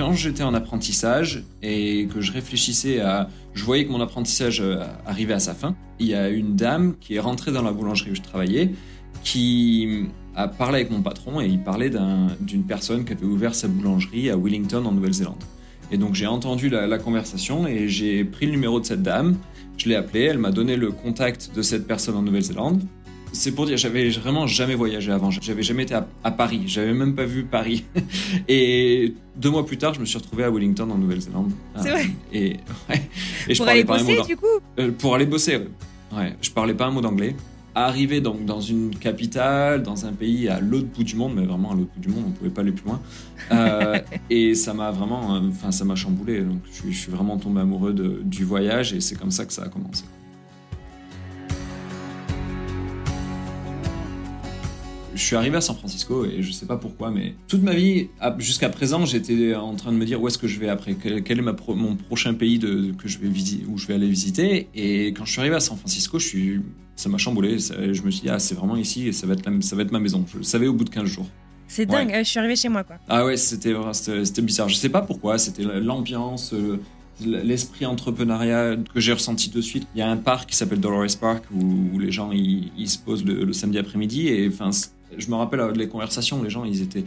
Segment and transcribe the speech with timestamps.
[0.00, 3.28] Quand j'étais en apprentissage et que je réfléchissais à...
[3.52, 5.76] Je voyais que mon apprentissage euh, arrivait à sa fin.
[5.98, 8.70] Il y a une dame qui est rentrée dans la boulangerie où je travaillais
[9.24, 13.54] qui a parlé avec mon patron et il parlait d'un- d'une personne qui avait ouvert
[13.54, 15.44] sa boulangerie à Wellington en Nouvelle-Zélande.
[15.92, 19.36] Et donc j'ai entendu la conversation et j'ai pris le numéro de cette dame,
[19.76, 22.84] je l'ai appelée, elle m'a donné le contact de cette personne en Nouvelle-Zélande.
[23.32, 26.92] C'est pour dire, j'avais vraiment jamais voyagé avant, j'avais jamais été à, à Paris, j'avais
[26.92, 27.84] même pas vu Paris.
[28.48, 31.52] et deux mois plus tard, je me suis retrouvé à Wellington en Nouvelle-Zélande.
[31.80, 32.56] C'est vrai Et,
[32.88, 33.02] ouais,
[33.48, 34.46] et je Pour parlais aller pas un mot bosser du coup?
[34.78, 35.68] Euh, pour aller bosser, ouais.
[36.16, 36.36] ouais.
[36.42, 37.36] Je parlais pas un mot d'anglais.
[37.72, 41.70] Arrivé donc dans une capitale, dans un pays à l'autre bout du monde, mais vraiment
[41.70, 43.00] à l'autre bout du monde, on pouvait pas aller plus loin.
[43.52, 43.96] Euh,
[44.30, 46.40] et ça m'a vraiment, euh, enfin ça m'a chamboulé.
[46.40, 49.44] Donc je suis, je suis vraiment tombé amoureux de- du voyage et c'est comme ça
[49.46, 50.02] que ça a commencé.
[55.20, 58.08] Je suis arrivé à San Francisco et je sais pas pourquoi, mais toute ma vie,
[58.38, 61.38] jusqu'à présent, j'étais en train de me dire où est-ce que je vais après, quel,
[61.38, 63.28] est ma pro- mon prochain pays de, que je vais
[63.68, 64.68] où je vais aller visiter.
[64.74, 66.60] Et quand je suis arrivé à San Francisco, je suis,
[66.96, 67.58] ça m'a chamboulé.
[67.58, 69.76] Ça- je me suis dit, ah, c'est vraiment ici et ça va, être la- ça
[69.76, 70.24] va être ma maison.
[70.32, 71.28] Je le savais au bout de 15 jours.
[71.68, 72.04] C'est Ouais.
[72.06, 72.96] dingue, euh, je suis arrivée chez moi quoi.
[73.06, 73.74] Ah ouais, c'était
[74.40, 74.70] bizarre.
[74.70, 75.36] Je sais pas pourquoi.
[75.36, 76.78] C'était l'ambiance, euh,
[77.26, 79.86] l'esprit entrepreneurial que j'ai ressenti de suite.
[79.94, 81.60] Il y a un parc qui s'appelle Dolores Park où,
[81.94, 84.70] où les gens ils, ils se posent le, le samedi après-midi et enfin
[85.18, 86.42] je me rappelle euh, les conversations.
[86.42, 87.04] Les gens ils étaient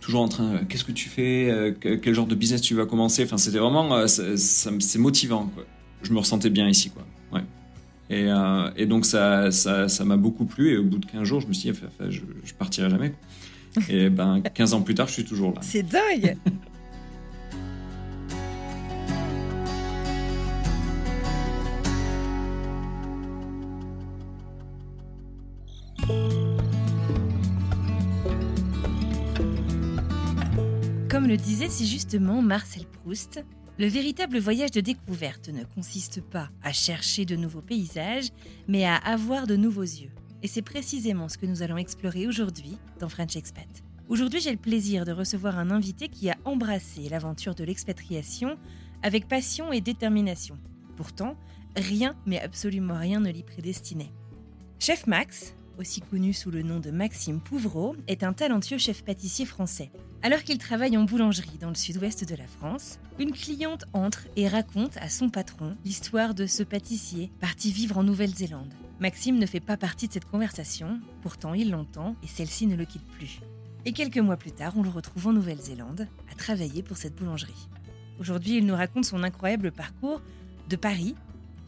[0.00, 0.54] toujours en train.
[0.54, 3.24] euh, Qu'est-ce que tu fais Euh, que- Quel genre de business tu vas commencer?
[3.24, 5.64] Enfin c'était vraiment c'est motivant quoi.
[6.02, 7.02] Je me ressentais bien ici quoi.
[7.32, 7.44] Ouais.
[8.10, 11.22] Et, euh, et donc ça ça ça m'a beaucoup plu et au bout de 15
[11.24, 13.10] jours je me suis dit enfin, je, je partirai jamais.
[13.10, 13.82] quoi.
[13.88, 15.60] Et ben 15 ans plus tard, je suis toujours là.
[15.62, 16.36] C'est dingue
[31.24, 33.42] Comme le disait si justement Marcel Proust,
[33.78, 38.28] le véritable voyage de découverte ne consiste pas à chercher de nouveaux paysages,
[38.68, 40.10] mais à avoir de nouveaux yeux.
[40.42, 43.66] Et c'est précisément ce que nous allons explorer aujourd'hui dans French Expat.
[44.06, 48.58] Aujourd'hui, j'ai le plaisir de recevoir un invité qui a embrassé l'aventure de l'expatriation
[49.02, 50.58] avec passion et détermination.
[50.94, 51.38] Pourtant,
[51.74, 54.12] rien, mais absolument rien ne l'y prédestinait.
[54.78, 59.44] Chef Max, aussi connu sous le nom de Maxime Pouvreau, est un talentueux chef pâtissier
[59.44, 59.90] français.
[60.22, 64.48] Alors qu'il travaille en boulangerie dans le sud-ouest de la France, une cliente entre et
[64.48, 68.72] raconte à son patron l'histoire de ce pâtissier parti vivre en Nouvelle-Zélande.
[69.00, 72.84] Maxime ne fait pas partie de cette conversation, pourtant il l'entend et celle-ci ne le
[72.84, 73.40] quitte plus.
[73.84, 77.68] Et quelques mois plus tard, on le retrouve en Nouvelle-Zélande, à travailler pour cette boulangerie.
[78.18, 80.22] Aujourd'hui, il nous raconte son incroyable parcours
[80.70, 81.14] de Paris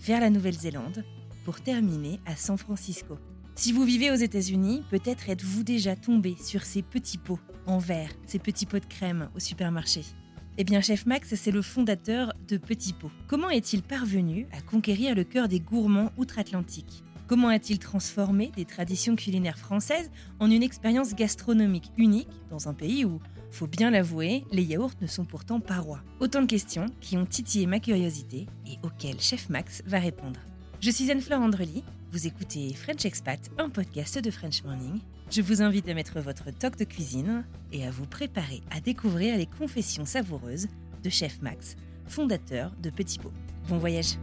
[0.00, 1.05] vers la Nouvelle-Zélande
[1.44, 3.19] pour terminer à San Francisco.
[3.59, 8.11] Si vous vivez aux États-Unis, peut-être êtes-vous déjà tombé sur ces petits pots en verre,
[8.27, 10.03] ces petits pots de crème au supermarché.
[10.59, 13.11] Eh bien, Chef Max, c'est le fondateur de Petits Pots.
[13.27, 17.03] Comment est-il parvenu à conquérir le cœur des gourmands outre-Atlantique?
[17.27, 23.06] Comment a-t-il transformé des traditions culinaires françaises en une expérience gastronomique unique dans un pays
[23.06, 26.03] où, faut bien l'avouer, les yaourts ne sont pourtant pas rois?
[26.21, 30.41] Autant de questions qui ont titillé ma curiosité et auxquelles Chef Max va répondre.
[30.81, 31.83] Je suis Anne-Fleur Andrely,
[32.16, 35.00] vous écoutez French Expat, un podcast de French Morning.
[35.31, 39.37] Je vous invite à mettre votre toque de cuisine et à vous préparer à découvrir
[39.37, 40.67] les confessions savoureuses
[41.02, 41.76] de Chef Max,
[42.06, 43.35] fondateur de Petit Pot.
[43.69, 44.17] Bon voyage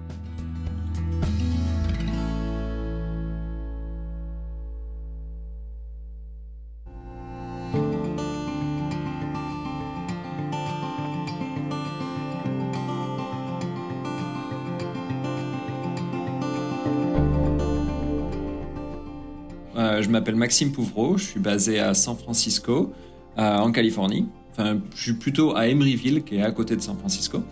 [20.13, 22.93] m'appelle Maxime Pouvreau, je suis basé à San Francisco,
[23.37, 24.27] euh, en Californie.
[24.51, 27.43] Enfin, je suis plutôt à Emeryville, qui est à côté de San Francisco.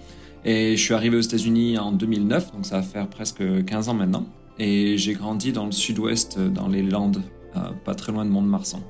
[0.46, 3.94] Et je suis arrivé aux États-Unis en 2009, donc ça va faire presque 15 ans
[3.94, 4.26] maintenant.
[4.60, 7.24] et j'ai grandi dans le sud-ouest, dans les Landes,
[7.84, 8.82] pas très loin de Mont-de-Marsan.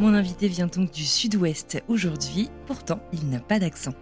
[0.00, 3.94] Mon invité vient donc du sud-ouest aujourd'hui, pourtant il n'a pas d'accent.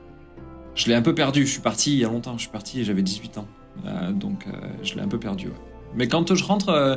[0.74, 2.80] Je l'ai un peu perdu, je suis parti il y a longtemps, je suis parti
[2.80, 3.46] et j'avais 18 ans.
[3.84, 4.52] Euh, donc euh,
[4.82, 5.50] je l'ai un peu perdu.
[5.94, 6.96] Mais quand je rentre, euh,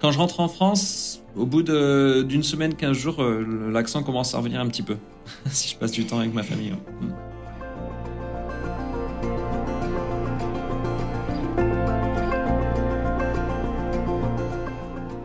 [0.00, 4.60] quand je rentre en France, au bout d'une semaine, 15 jours, l'accent commence à revenir
[4.60, 4.96] un petit peu.
[5.50, 6.72] si je passe du temps avec ma famille.
[6.72, 7.08] Mm.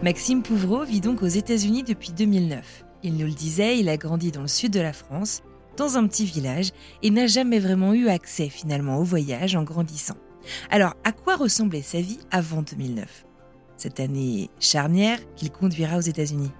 [0.04, 2.86] Maxime Pouvreau vit donc aux États-Unis depuis 2009.
[3.02, 5.42] Il nous le disait, il a grandi dans le sud de la France,
[5.78, 6.70] dans un petit village,
[7.02, 10.18] et n'a jamais vraiment eu accès finalement au voyage en grandissant.
[10.70, 13.26] Alors, à quoi ressemblait sa vie avant 2009
[13.78, 16.52] Cette année charnière qu'il conduira aux États-Unis.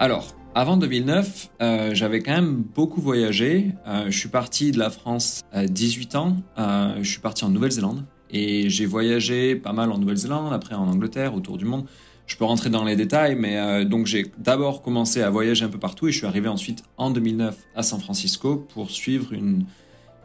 [0.00, 3.72] Alors, avant 2009, euh, j'avais quand même beaucoup voyagé.
[3.86, 6.36] Euh, je suis parti de la France à 18 ans.
[6.58, 8.04] Euh, je suis parti en Nouvelle-Zélande.
[8.30, 11.86] Et j'ai voyagé pas mal en Nouvelle-Zélande, après en Angleterre, autour du monde.
[12.26, 15.68] Je peux rentrer dans les détails, mais euh, donc j'ai d'abord commencé à voyager un
[15.68, 19.66] peu partout et je suis arrivé ensuite en 2009 à San Francisco pour suivre une,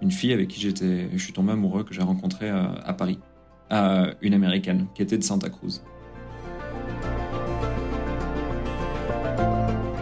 [0.01, 3.19] une fille avec qui j'étais, je suis tombé amoureux que j'ai rencontré euh, à Paris,
[4.21, 5.81] une américaine qui était de Santa Cruz.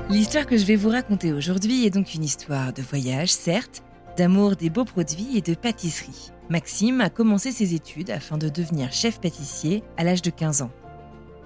[0.09, 3.83] L'histoire que je vais vous raconter aujourd'hui est donc une histoire de voyage, certes,
[4.15, 6.31] d'amour des beaux produits et de pâtisserie.
[6.49, 10.71] Maxime a commencé ses études afin de devenir chef pâtissier à l'âge de 15 ans.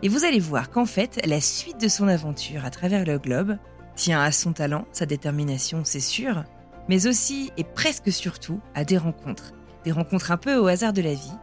[0.04, 3.58] Et vous allez voir qu'en fait, la suite de son aventure à travers le globe
[3.96, 6.44] tient à son talent, sa détermination, c'est sûr,
[6.90, 9.54] mais aussi et presque surtout à des rencontres.
[9.84, 11.38] Des rencontres un peu au hasard de la vie,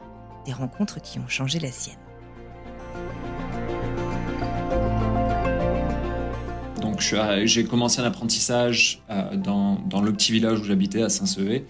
[0.45, 1.99] des rencontres qui ont changé la sienne.
[6.83, 7.15] Donc
[7.45, 11.65] j'ai commencé un apprentissage euh, dans, le petit village où j'habitais à Saint-Sevé.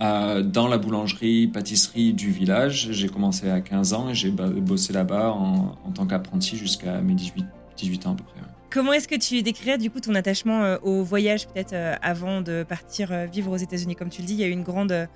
[0.00, 2.88] Euh, dans la boulangerie, pâtisserie du village.
[2.90, 7.44] J'ai commencé à 15 ans et j'ai bossé là-bas en, tant qu'apprenti jusqu'à mes 18,
[7.76, 8.40] 18 ans à peu près.
[8.70, 12.40] Comment est-ce que tu décrirais du coup ton attachement euh, au voyage peut-être euh, avant
[12.40, 13.94] de partir vivre aux États-Unis?
[13.94, 15.08] Comme tu le dis, il y a eu une grande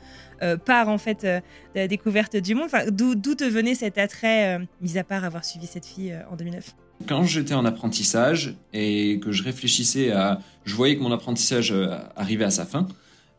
[0.67, 1.41] part en fait de
[1.75, 2.67] la découverte du monde.
[2.67, 6.75] Enfin, d'où, te venait cet attrait, mis à part avoir suivi cette fille en 2009
[7.09, 11.75] quand j'étais en apprentissage et que je réfléchissais à, je voyais que mon apprentissage
[12.15, 12.87] arrivait à sa fin.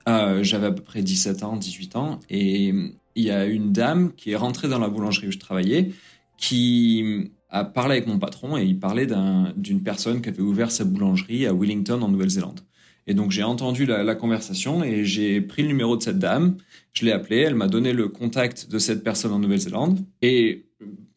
[0.07, 2.73] Euh, j'avais à peu près 17 ans, 18 ans, et
[3.15, 5.91] il y a une dame qui est rentrée dans la boulangerie où je travaillais,
[6.37, 9.07] qui a parlé avec mon patron et il parlait
[9.55, 12.61] d'une personne qui avait ouvert sa boulangerie à Wellington en Nouvelle-Zélande.
[13.07, 16.57] Et donc j'ai entendu la, la, conversation et j'ai pris le numéro de cette dame,
[16.91, 20.65] je l'ai appelée, elle m'a donné le contact de cette personne en Nouvelle-Zélande et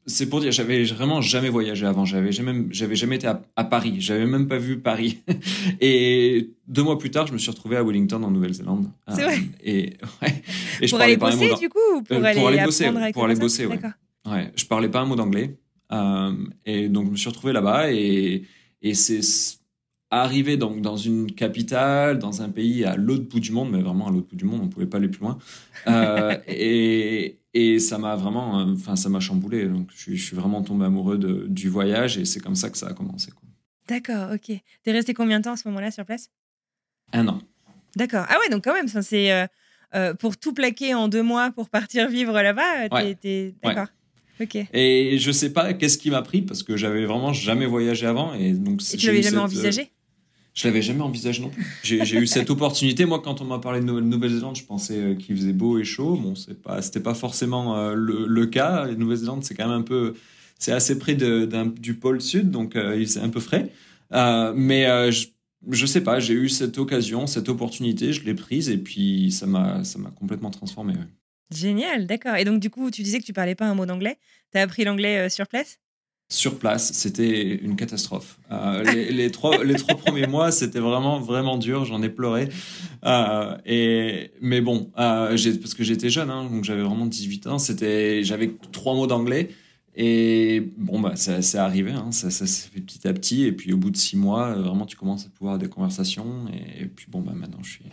[0.09, 2.05] c'est pour dire, j'avais vraiment jamais voyagé avant.
[2.05, 3.97] J'avais jamais, j'avais jamais été à, Paris.
[3.99, 5.19] J'avais même pas vu Paris.
[5.81, 8.87] et deux mois plus tard, je me suis retrouvé à Wellington, en Nouvelle-Zélande.
[9.09, 9.39] C'est vrai.
[9.63, 10.43] Et, ouais,
[10.81, 13.25] et pour je aller bosser, du coup, ou pour, euh, aller, pour aller bosser, pour
[13.25, 13.79] aller bosser, ouais.
[14.27, 14.53] ouais.
[14.57, 15.59] Je parlais pas un mot d'anglais.
[15.93, 16.33] Euh,
[16.65, 18.45] et donc, je me suis retrouvé là-bas et,
[18.83, 19.21] et c'est
[20.11, 24.09] arrivé donc dans une capitale, dans un pays à l'autre bout du monde, mais vraiment
[24.09, 25.39] à l'autre bout du monde, on pouvait pas aller plus loin.
[25.87, 29.67] Euh, et, et ça m'a vraiment, euh, enfin, ça m'a chamboulé.
[29.67, 32.89] Donc, je, suis vraiment tombé amoureux de, du voyage et c'est comme ça que ça
[32.89, 33.33] a commencé.
[33.89, 34.57] D'accord, ok.
[34.83, 36.31] T'es resté combien de temps à ce moment-là sur place?
[37.13, 37.39] Un an.
[37.97, 38.27] D'accord.
[38.29, 39.47] Ah ouais, donc quand même, c'est euh,
[39.95, 42.89] euh, pour tout plaquer en deux mois pour partir vivre là-bas.
[42.93, 43.17] Ouais.
[43.63, 43.89] D'accord.
[44.41, 44.57] Ok.
[44.73, 48.35] Et je sais pas qu'est-ce qui m'a pris parce que j'avais vraiment jamais voyagé avant
[48.35, 48.83] et donc.
[48.93, 49.91] Et tu l'avais jamais envisagé?
[50.59, 51.65] Je l'avais jamais envisagé non plus.
[51.85, 53.05] J'ai eu cette opportunité.
[53.05, 56.17] Moi, quand on m'a parlé de Nouvelle-Zélande, je pensais euh, qu'il faisait beau et chaud.
[56.17, 58.87] Bon, c'est pas, c'était pas forcément euh, le, cas.
[58.87, 60.15] La Nouvelle-Zélande, c'est quand même un peu,
[60.59, 63.71] c'est assez près du pôle sud, donc euh, c'est un peu frais.
[64.11, 65.29] mais je,
[65.71, 69.47] je sais pas, j'ai eu cette occasion, cette opportunité, je l'ai prise et puis ça
[69.47, 70.95] m'a, ça m'a complètement transformé.
[71.55, 72.35] Génial, d'accord.
[72.35, 74.19] Et donc, du coup, tu disais que tu parlais pas un mot d'anglais.
[74.53, 75.79] Tu as appris l'anglais sur place?
[76.31, 78.39] Sur place, c'était une catastrophe.
[78.51, 81.87] Euh, les, trois, les trois premiers mois, c'était vraiment, vraiment dur.
[81.87, 82.51] J'en ai pleuré.
[83.05, 87.59] Euh, et, mais bon, euh, parce que j'étais jeune, hein, donc j'avais vraiment 18 ans.
[87.59, 89.49] C'était, j'avais trois mots d'anglais.
[89.97, 93.45] Et bon, bah, c'est arrivé, hein, ça, ça s'est fait petit à petit.
[93.45, 96.47] Et puis au bout de six mois, vraiment, tu commences à pouvoir avoir des conversations.
[96.79, 97.85] Et, puis bon, bah, maintenant, je suis,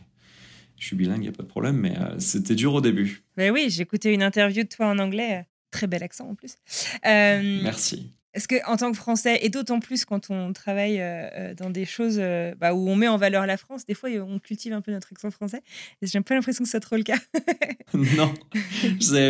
[0.77, 1.77] je suis bilingue, il n'y a pas de problème.
[1.77, 3.23] Mais c'était dur au début.
[3.37, 5.47] Ben oui, j'ai écouté une interview de toi en anglais.
[5.71, 6.57] Très bel accent en plus.
[7.05, 8.11] Merci.
[8.35, 11.85] Est-ce qu'en tant que Français, et d'autant plus quand on travaille euh, euh, dans des
[11.85, 14.81] choses euh, bah, où on met en valeur la France, des fois on cultive un
[14.81, 15.61] peu notre accent français.
[16.01, 17.17] Et j'ai pas l'impression que soit trop le cas.
[17.93, 18.33] non.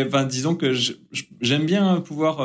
[0.06, 0.74] Enfin, disons que
[1.40, 2.44] j'aime bien pouvoir.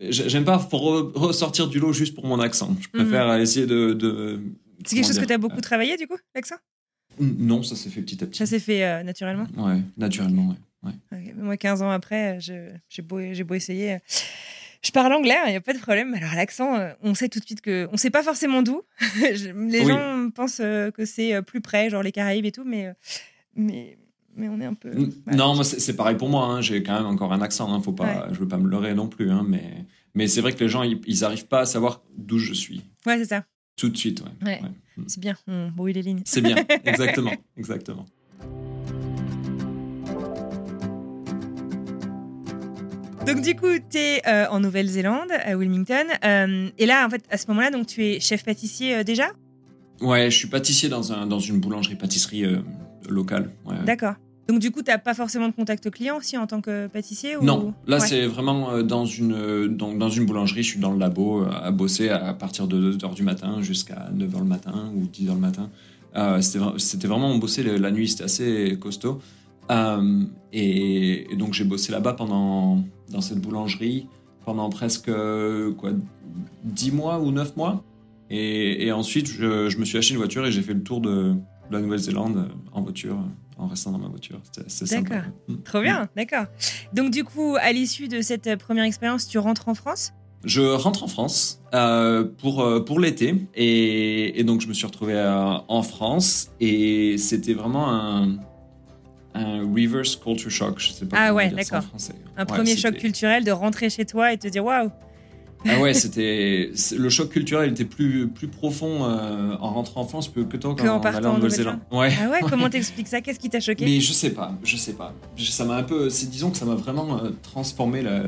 [0.00, 2.74] j'aime pas ressortir du lot juste pour mon accent.
[2.80, 3.42] Je préfère mhm.
[3.42, 4.40] essayer de.
[4.86, 6.56] C'est quelque chose que tu as beaucoup travaillé du coup, l'accent?
[7.20, 8.38] Non, ça s'est fait petit à petit.
[8.38, 9.46] Ça s'est fait naturellement?
[9.56, 10.92] Ouais, naturellement, ouais.
[11.36, 13.98] Moi, 15 ans après, je- j'ai beau, j'ai beau essayer.
[14.84, 16.12] Je parle anglais, il n'y a pas de problème.
[16.14, 17.88] Alors, l'accent, euh, on sait tout de suite que.
[17.92, 18.82] On sait pas forcément d'où.
[19.20, 19.86] Les Oui.
[19.86, 22.92] gens pensent euh, que c'est euh, plus près, genre les Caraïbes et tout, mais.
[23.56, 23.96] Mais,
[24.36, 24.90] mais on est un peu.
[25.32, 26.44] Non, moi, c'est pareil pour moi.
[26.46, 26.60] hein.
[26.60, 27.72] J'ai quand même encore un accent.
[27.72, 27.80] Hein.
[27.80, 29.30] Faut pas, Je veux pas me leurrer non plus.
[29.30, 29.44] Hein.
[29.48, 32.52] Mais, mais c'est vrai que les gens, ils, ils arrivent pas à savoir d'où je
[32.52, 32.82] suis.
[33.06, 33.44] Ouais, c'est ça.
[33.76, 34.46] Tout de suite, ouais.
[34.46, 34.60] Ouais.
[34.62, 35.04] Ouais.
[35.08, 36.22] C'est bien, on brouille les lignes.
[36.24, 37.32] C'est bien, exactement.
[37.56, 38.04] exactement.
[43.26, 46.04] Donc, du coup, tu es en Nouvelle-Zélande, à Wilmington.
[46.24, 49.28] euh, et là, en fait, à ce moment-là, donc tu es chef pâtissier euh, déjà?
[50.00, 52.58] Ouais, je suis pâtissier dans, un, dans une boulangerie-pâtisserie euh,
[53.08, 53.50] locale.
[53.66, 53.76] ouais.
[53.86, 54.14] D'accord.
[54.46, 57.42] Donc, du coup, tu pas forcément de contact client aussi en tant que pâtissier ou...
[57.44, 58.06] Non, là Ouais.
[58.06, 61.42] c'est vraiment euh, dans une, euh, donc, dans une boulangerie, je suis dans le labo
[61.44, 65.28] euh, à bosser à partir de 2h du matin jusqu'à 9h le matin ou 10h
[65.32, 65.70] le matin.
[66.14, 69.22] Euh, c'était vra- C'était vraiment on bossait la nuit, c'était assez costaud.
[69.70, 74.08] Euh, et, et donc j'ai bossé là-bas pendant dans cette boulangerie
[74.44, 75.90] pendant presque euh, quoi
[76.64, 77.82] 10 mois ou 9 mois.
[78.30, 81.00] Et, et ensuite je, je me suis acheté une voiture et j'ai fait le tour
[81.00, 81.34] de,
[81.70, 83.18] de la Nouvelle-Zélande en voiture,
[83.58, 84.40] en restant dans ma voiture.
[84.66, 85.02] C'était.
[85.02, 85.30] D'accord.
[85.48, 85.54] Mm.
[85.64, 86.46] Trop bien, d'accord.
[86.92, 90.12] Donc, du coup, à l'issue de cette première expérience, tu rentres en France?
[90.44, 94.84] Je rentre en France euh, pour, euh, pour l'été et, et donc je me suis
[94.84, 95.14] retrouvé
[95.68, 98.36] en France et c'était vraiment un,
[99.34, 100.78] un reverse culture shock.
[100.78, 101.82] Je sais pas Ah ouais, d'accord.
[102.36, 104.90] Un Ouais, premier choc culturel de rentrer chez toi et te dire waouh
[105.66, 110.28] Ah ouais, c'était le choc culturel était plus plus profond euh, en rentrant en France
[110.28, 111.78] que que toi quand en en en Nouvelle-Zélande.
[111.90, 112.12] Ouais.
[112.22, 113.20] Ah ouais, comment t'expliques ça?
[113.20, 113.84] Qu'est-ce qui t'a choqué?
[113.84, 115.14] Mais je sais pas, je sais pas.
[115.38, 118.24] Ça m'a un peu, disons que ça m'a vraiment euh, transformé la,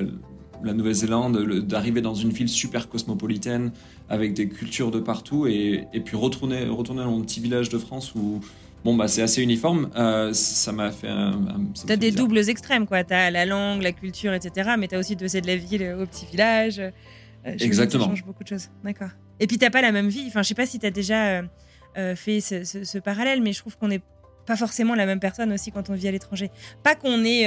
[0.65, 3.71] la Nouvelle-Zélande, le- d'arriver dans une ville super cosmopolitaine
[4.09, 7.77] avec des cultures de partout et, et puis retourner, retourner dans mon petit village de
[7.79, 8.41] France où
[8.87, 9.91] bon bah c'est assez uniforme.
[9.97, 11.09] euh, ça m'a fait
[11.87, 12.27] T'as des bizarre.
[12.27, 13.05] doubles extrêmes, quoi.
[13.05, 14.71] T'as la langue, la culture, etc.
[14.79, 16.79] Mais t'as aussi dossé de la ville euh, au petit village.
[16.79, 16.91] Euh,
[17.61, 18.05] Exactement.
[18.05, 18.69] Ça change beaucoup de choses.
[18.85, 19.11] D'accord.
[19.41, 20.25] Et puis t'as pas la même vie.
[20.29, 21.43] Enfin, je sais pas si t'as déjà
[21.99, 24.03] euh, fait ce, ce- ce parallèle, mais je trouve qu'on n'est
[24.47, 26.51] pas forcément la même personne aussi quand on vit à l'étranger.
[26.85, 27.47] Pas qu'on est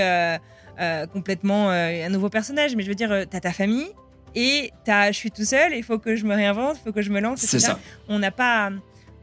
[1.14, 3.88] complètement un nouveau personnage, mais je veux dire, t'as ta famille
[4.36, 5.74] et t'as, je suis tout seul.
[5.76, 7.40] Il faut que je me réinvente, il faut que je me lance.
[7.40, 7.72] C'est etc.
[7.74, 7.80] ça.
[8.10, 8.70] On n'a pas,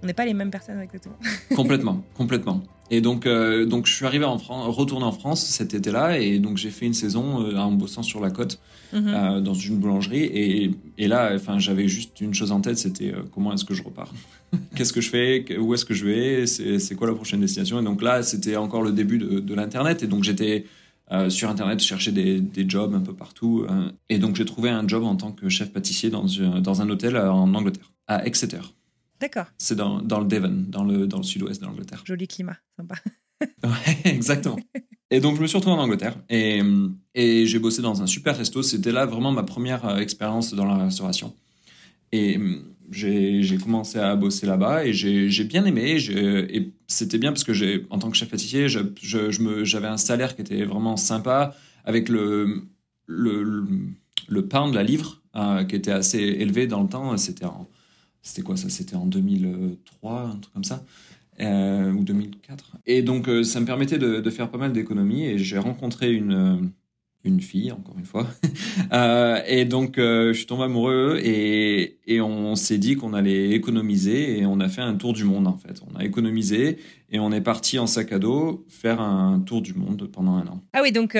[0.06, 1.16] on n'est pas les mêmes personnes exactement.
[1.56, 2.62] complètement, complètement.
[2.92, 6.38] Et donc, euh, donc je suis arrivé en France, retourné en France cet été-là, et
[6.38, 8.60] donc j'ai fait une saison euh, en bossant sur la côte
[8.92, 9.08] Mhm.
[9.08, 13.12] euh, dans une boulangerie, et, et là, enfin, j'avais juste une chose en tête, c'était
[13.34, 14.12] comment est-ce que je repars,
[14.76, 17.80] qu'est-ce que je fais, où est-ce que je vais, c'est quoi la prochaine destination?
[17.80, 20.66] Et donc là, c'était encore le début de, de l'internet, et donc j'étais
[21.28, 23.66] sur internet chercher des, des jobs un peu partout,
[24.08, 26.88] et donc j'ai trouvé un job en tant que chef pâtissier dans, un- dans un
[26.88, 28.60] hôtel en Angleterre, à Exeter.
[29.20, 29.46] D'accord.
[29.58, 32.02] C'est dans, dans le Devon, dans le, dans le sud-ouest de l'Angleterre.
[32.04, 32.96] Joli climat, sympa.
[33.64, 34.56] Ouais, exactement.
[35.10, 36.62] Et donc, je me suis retrouvé en Angleterre et,
[37.14, 38.62] et j'ai bossé dans un super resto.
[38.62, 41.34] C'était là vraiment ma première euh, expérience dans la restauration.
[42.12, 45.96] Et hum, j'ai commencé à bosser là-bas et j'ai bien aimé.
[46.08, 49.64] Et c'était bien parce que j'ai, en tant que chef pâtissier, je- je- je me-
[49.64, 51.54] j'avais un salaire qui était vraiment sympa
[51.84, 52.62] avec le,
[53.06, 53.66] le, le,
[54.28, 57.16] le pound, la livre, euh, qui était assez élevé dans le temps.
[57.18, 57.66] C'était en,
[58.26, 60.84] c'était quoi ça C'était en 2003, un truc comme ça
[61.40, 62.78] euh, ou 2004.
[62.86, 65.26] Et donc, euh, ça me permettait de, faire pas mal d'économies.
[65.26, 66.66] Et j'ai rencontré une, euh,
[67.22, 68.26] une fille, encore une fois.
[68.92, 74.38] Euh, et donc, je suis tombé amoureux et, et on s'est dit qu'on allait économiser.
[74.38, 75.80] Et on a fait un tour du monde, en fait.
[75.90, 76.78] On a économisé
[77.10, 80.46] et on est parti en sac à dos faire un tour du monde pendant un
[80.46, 80.62] an.
[80.72, 81.16] Ah oui, donc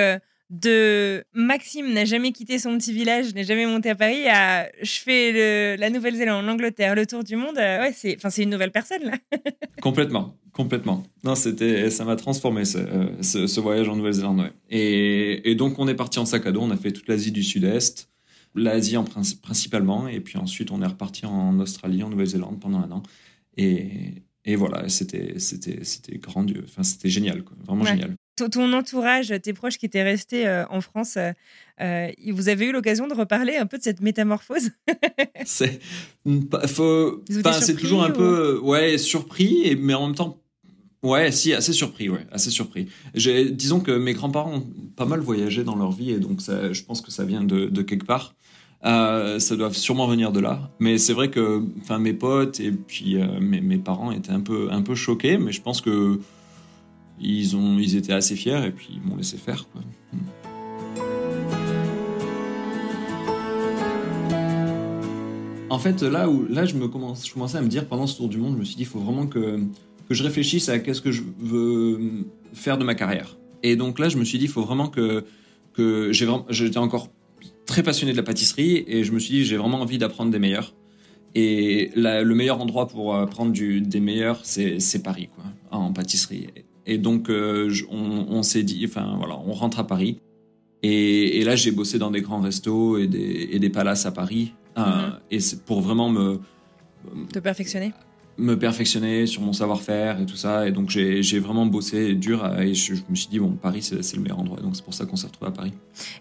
[0.50, 4.98] de Maxime n'a jamais quitté son petit village, n'est jamais monté à Paris, à je
[5.00, 7.58] fais le- la Nouvelle-Zélande, l'Angleterre, le tour du monde.
[7.58, 9.18] euh, ouais, c'est, une nouvelle personne là.
[9.82, 11.02] Complètement, complètement.
[11.24, 14.40] Non, c'était, ça m'a transformé ce, euh, ce, ce voyage en Nouvelle-Zélande.
[14.40, 14.52] ouais.
[14.70, 16.60] Et, et donc on est parti en sac à dos.
[16.62, 18.08] On a fait toute l'Asie du Sud-Est,
[18.54, 22.78] l'Asie en princi- principalement, et puis ensuite on est reparti en Australie, en Nouvelle-Zélande pendant
[22.78, 23.02] un an.
[23.56, 23.88] Et,
[24.44, 26.64] et voilà, c'était, c'était, c'était grandiose.
[26.66, 27.56] Enfin, c'était génial, quoi.
[27.66, 27.90] vraiment Ouais.
[27.90, 28.14] génial.
[28.36, 31.32] Ton, entourage, tes proches qui étaient restés euh, en France, euh,
[31.80, 34.72] euh, vous avez eu l'occasion de reparler un peu de cette métamorphose?
[35.46, 35.80] C'est,
[37.78, 40.38] toujours un ou- peu, ouais, surpris, et, mais en même temps,
[41.02, 42.88] ouais, si, assez surpris, ouais, assez surpris.
[43.14, 44.66] Disons que mes grands-parents ont
[44.96, 47.66] pas mal voyagé dans leur vie, et donc ça, je pense que ça vient de,
[47.66, 48.34] de quelque part.
[48.84, 50.70] Euh, ça doit sûrement venir de là.
[50.78, 51.62] Mais c'est vrai que,
[51.98, 55.62] mes potes et puis mes, mes parents étaient un peu, un peu choqués, mais je
[55.62, 56.20] pense que
[57.20, 59.82] ils étaient assez fiers et puis ils m'ont laissé faire, quoi.
[65.68, 68.16] En fait, là où là, je me commence, je commençais à me dire pendant ce
[68.16, 69.60] tour du monde, je me suis dit, il faut vraiment que
[70.08, 73.36] que je réfléchisse à qu'est-ce que je veux faire de ma carrière.
[73.62, 75.24] Et donc là, je me suis dit, il faut vraiment que,
[75.74, 77.08] que j'étais encore
[77.66, 80.38] très passionné de la pâtisserie et je me suis dit, j'ai vraiment envie d'apprendre des
[80.38, 80.74] meilleurs.
[81.34, 86.46] Et le meilleur endroit pour apprendre des meilleurs, c'est c'est Paris, quoi, en pâtisserie.
[86.86, 90.20] Et donc, euh, on, on s'est dit, enfin voilà, on rentre à Paris.
[90.82, 94.12] Et, et là, j'ai bossé dans des grands restos et des, et des palaces à
[94.12, 94.54] Paris.
[94.78, 95.12] Euh, Mhm.
[95.30, 96.38] et c'est pour vraiment me,
[97.32, 97.92] Te perfectionner
[98.38, 100.68] me perfectionner sur mon savoir-faire et tout ça.
[100.68, 102.46] Et donc, j'ai vraiment bossé dur.
[102.60, 104.60] Et je, je me suis dit, bon, Paris, c'est le meilleur endroit.
[104.60, 105.72] Donc, c'est pour ça qu'on s'est retrouvé à Paris.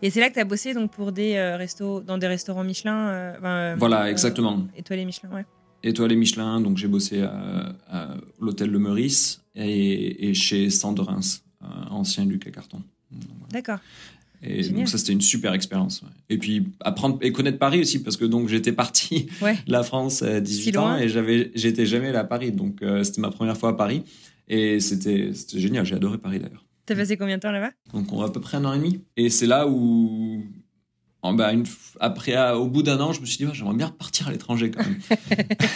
[0.01, 2.63] Et c'est là que tu as bossé donc, pour des euh, restos, dans des restaurants
[2.63, 4.65] Michelin euh, enfin, euh, Voilà, euh, exactement.
[4.77, 5.45] étoilés Michelin, ouais.
[5.85, 11.19] Étoilé Michelin, donc j'ai bossé à, à l'hôtel Le Meurice et, et chez Sanderins,
[11.61, 12.81] euh, ancien Lucas Carton.
[13.11, 13.51] Donc, voilà.
[13.51, 13.79] D'accord.
[14.41, 14.79] Et Génial.
[14.81, 16.01] donc ça c'était une super expérience.
[16.01, 16.09] ouais.
[16.29, 19.55] Et puis apprendre et connaître Paris aussi parce que donc j'étais parti Ouais.
[19.65, 22.81] de la France à 18 Si ans et j'avais j'étais jamais allé à Paris donc
[22.81, 24.03] euh, c'était ma première fois à Paris
[24.47, 25.85] et c'était c'était génial.
[25.85, 26.65] J'ai adoré Paris d'ailleurs.
[26.85, 27.71] T'as passé combien de temps là-bas?
[27.93, 30.43] Donc on a à peu près un an et demi et c'est là où
[31.25, 31.65] en- une
[31.99, 34.71] après à- au bout d'un an je me suis dit j'aimerais bien repartir à l'étranger
[34.71, 34.99] quand même.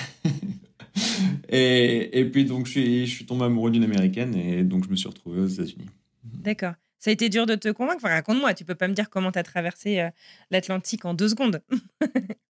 [1.50, 4.90] et, et puis donc je suis je suis tombé amoureux d'une américaine et donc je
[4.90, 5.86] me suis retrouvé aux États-Unis.
[6.24, 6.74] D'accord.
[7.02, 9.32] Ça a été dur de te convaincre Enfin, Raconte-moi, tu peux pas me dire comment
[9.32, 10.10] t'as traversé euh,
[10.52, 11.62] l'Atlantique en deux secondes.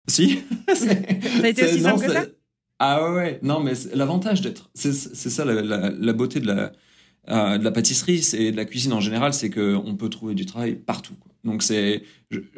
[0.10, 0.40] Si.
[0.74, 0.92] ça
[1.44, 2.26] a été aussi simple que ça?
[2.80, 3.40] Ah ouais.
[3.44, 4.70] Non, mais l'avantage d'être.
[4.74, 6.72] C'est ça la, la- la beauté de la,
[7.28, 10.34] euh, de la pâtisserie c'est- et de la cuisine en général, c'est qu'on peut trouver
[10.34, 11.16] du travail partout.
[11.16, 11.27] quoi.
[11.48, 12.04] Donc c'est.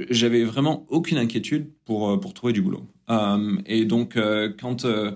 [0.10, 2.86] J'avais vraiment aucune inquiétude pour, euh, pour trouver du boulot.
[3.10, 4.84] Euh, et donc, euh, quand.
[4.86, 5.12] euh,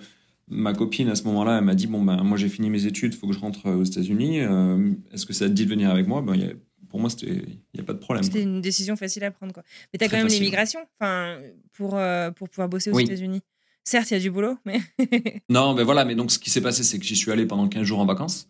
[0.49, 3.15] Ma copine à ce moment-là, elle m'a dit bon ben moi j'ai fini mes études,
[3.15, 4.39] faut que je rentre aux États-Unis.
[5.11, 6.21] Est-ce que ça te dit de venir avec moi?
[6.21, 6.53] Ben il y a-
[6.89, 7.41] pour moi c'était
[7.73, 8.23] il y a pas de problème.
[8.23, 9.53] C'était une décision facile à prendre.
[9.53, 9.63] Quoi.
[9.93, 11.37] Mais t'as Très quand même l'immigration enfin,
[11.71, 11.97] pour,
[12.35, 13.03] pour pouvoir bosser aux Oui.
[13.05, 13.39] États-Unis.
[13.85, 14.81] Certes, il y a du boulot, mais.
[15.49, 17.67] Non, mais voilà, mais donc ce qui s'est passé, c'est que j'y suis allé pendant
[17.69, 18.47] 15 jours en vacances.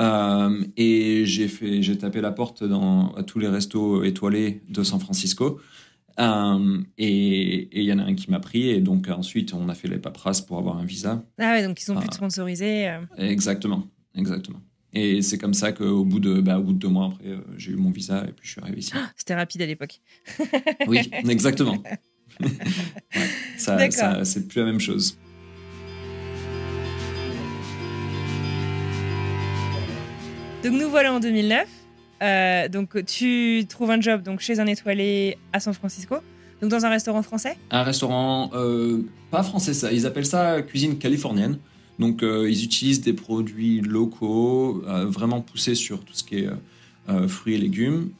[0.00, 4.82] Euh, et j'ai fait, j'ai tapé la porte dans, à tous les restos étoilés de
[4.82, 5.60] San Francisco.
[6.20, 8.68] Euh, et il y en a un qui m'a pris.
[8.70, 11.22] Et donc ensuite, on a fait les paperasses pour avoir un visa.
[11.38, 12.88] Ah ouais, donc ils ont pu te sponsoriser.
[12.88, 13.00] euh.
[13.18, 14.60] Exactement, exactement.
[14.94, 17.38] Et c'est comme ça qu'au bout de, bah, au bout de deux mois après, euh,
[17.56, 18.92] j'ai eu mon visa et puis je suis arrivé ici.
[19.16, 20.00] C'était rapide à l'époque.
[20.86, 21.78] Oui, exactement.
[22.40, 22.48] Ouais,
[23.58, 23.94] ça, D'accord.
[23.94, 25.18] ça, c'est plus la même chose.
[30.62, 31.66] Donc nous voilà en 2009.
[32.22, 36.16] Euh, donc tu trouves un job donc chez un étoilé à San Francisco,
[36.60, 37.56] donc dans un restaurant français.
[37.72, 39.92] Un restaurant euh, pas français, ça.
[39.92, 41.58] Ils appellent ça cuisine californienne.
[41.98, 46.48] Donc, euh, ils utilisent des produits locaux, vraiment poussés sur tout ce qui est
[47.28, 48.10] fruits et légumes,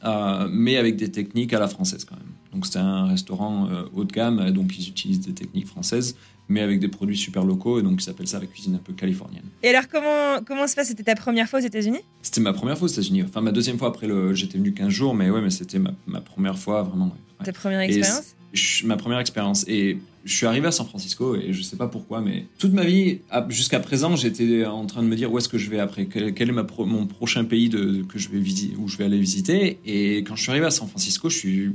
[0.51, 2.31] mais avec des techniques à la française quand même.
[2.53, 6.15] Donc, c'est un restaurant haut de gamme, donc ils utilisent des techniques françaises,
[6.49, 8.93] mais avec des produits super locaux, et donc ils appellent ça la cuisine un peu
[8.93, 9.43] californienne.
[9.63, 10.87] Et alors comment comment se passe?
[10.89, 11.99] C'était ta première fois aux États-Unis?
[12.21, 13.23] C'était ma première fois aux États-Unis.
[13.23, 14.33] Enfin, ma deuxième fois après le.
[14.33, 17.05] J'étais venu 15 jours, mais ouais, mais c'était ma, ma première fois vraiment.
[17.05, 17.45] ouais.
[17.45, 18.35] Ta première expérience?
[18.53, 19.65] je- ma première expérience.
[19.67, 22.83] Et je suis arrivé à San Francisco et je sais pas pourquoi, mais toute ma
[22.85, 26.05] vie, jusqu'à présent, j'étais en train de me dire où est-ce que je vais après,
[26.05, 28.95] quel, quel est ma pro- mon prochain pays de, que je vais visiter, où je
[28.97, 29.79] vais aller visiter.
[29.85, 31.71] Et quand je suis arrivé à San Francisco, je suis,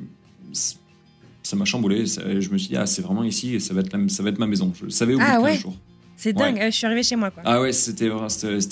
[1.42, 2.06] ça m'a chamboulé.
[2.06, 4.22] Ça- je me suis dit, ah, c'est vraiment ici, et ça va être, la- ça
[4.22, 4.72] va être ma maison.
[4.78, 5.58] Je le savais au bout Ah de 15 ouais.
[5.58, 5.76] jours.
[6.16, 6.52] C'est Ouais.
[6.52, 6.60] dingue.
[6.60, 7.42] euh, je suis arrivée chez moi quoi.
[7.46, 8.08] Ah ouais, c'était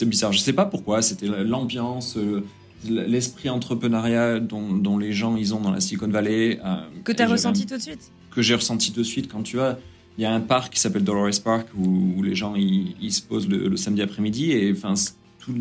[0.05, 0.33] bizarre.
[0.33, 1.01] Je sais pas pourquoi.
[1.03, 2.43] C'était l'ambiance, euh,
[2.85, 6.59] l'esprit entrepreneuriat dont, dont les gens ils ont dans la Silicon Valley.
[6.65, 8.11] euh, que t'as j'avais ressenti tout de suite.
[8.31, 9.79] que j'ai ressenti de suite quand tu vois.
[10.19, 13.13] Il y a un parc qui s'appelle Dolores Park où, où les gens ils, ils
[13.13, 14.95] se posent le, le samedi après-midi et enfin
[15.39, 15.53] tout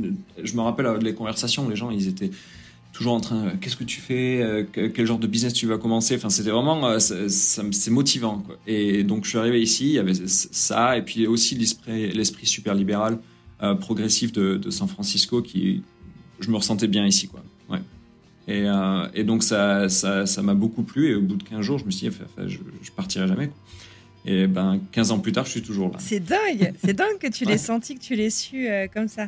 [0.43, 2.31] je me rappelle euh, les conversations les gens ils étaient
[2.95, 5.67] toujours en train euh, qu'est-ce que tu fais euh, que- quel genre de business tu
[5.67, 6.15] vas commencer?
[6.15, 9.85] Enfin c'était vraiment euh, ça- ça c'est motivant quoi et donc je suis arrivé ici
[9.87, 13.19] il y avait ça et puis aussi l'esprit super libéral
[13.63, 15.83] euh, progressif de, de San Francisco qui
[16.39, 17.79] je me ressentais bien ici quoi ouais
[18.47, 21.61] et, euh, et donc ça ça ça m'a beaucoup plu et au bout de 15
[21.61, 23.57] jours je me suis dit enfin, je, je partirai jamais quoi.
[24.25, 26.73] et ben 15 ans plus tard je suis toujours là C'est dingue.
[26.83, 27.57] C'est dingue que tu l'aies Ouais.
[27.57, 29.27] senti, que tu l'aies su euh, comme ça.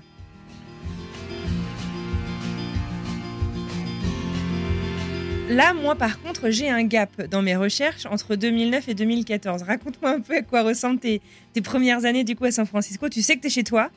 [5.50, 9.64] Là, moi, par contre, j'ai un gap dans mes recherches entre 2009 et 2014.
[9.64, 11.22] Raconte-moi un peu à quoi ressemblent tes,
[11.54, 13.08] tes premières années du coup à San Francisco.
[13.08, 13.90] Tu sais que tu es chez toi.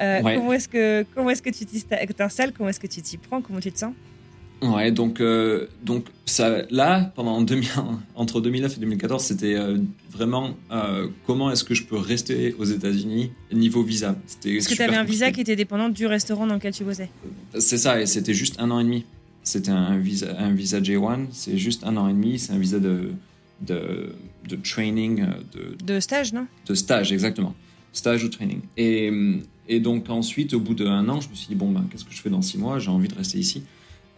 [0.00, 0.36] Euh, Ouais.
[0.36, 1.64] Comment est-ce que comment est-ce que tu
[2.14, 2.52] t'installes?
[2.52, 3.40] Comment est-ce que tu t'y prends?
[3.40, 3.92] Comment tu te sens?
[4.60, 7.68] Ouais, donc, euh, donc ça, là, pendant 2000
[8.16, 9.78] entre 2009 et 2014, c'était euh,
[10.10, 10.56] vraiment
[11.26, 14.16] comment est-ce que je peux rester aux États-Unis niveau visa?
[14.26, 16.82] C'était Est-ce que tu avais un visa qui était dépendant du restaurant dans lequel tu
[16.84, 17.08] bossais
[17.58, 19.04] C'est ça, et c'était juste un an et demi.
[19.48, 22.78] C'était un visa, un visa J1, c'est juste un an et demi, c'est un visa
[22.78, 23.12] de,
[23.62, 24.10] de,
[24.48, 26.46] de training, euh, de, De stage, non?
[26.66, 27.54] de stage, exactement.
[27.92, 28.60] stage ou training.
[28.76, 29.10] Et,
[29.68, 32.12] et donc ensuite, au bout d'un an, je me suis dit, bon, ben, qu'est-ce que
[32.12, 32.78] je fais dans six mois?
[32.78, 33.62] J'ai envie de rester ici.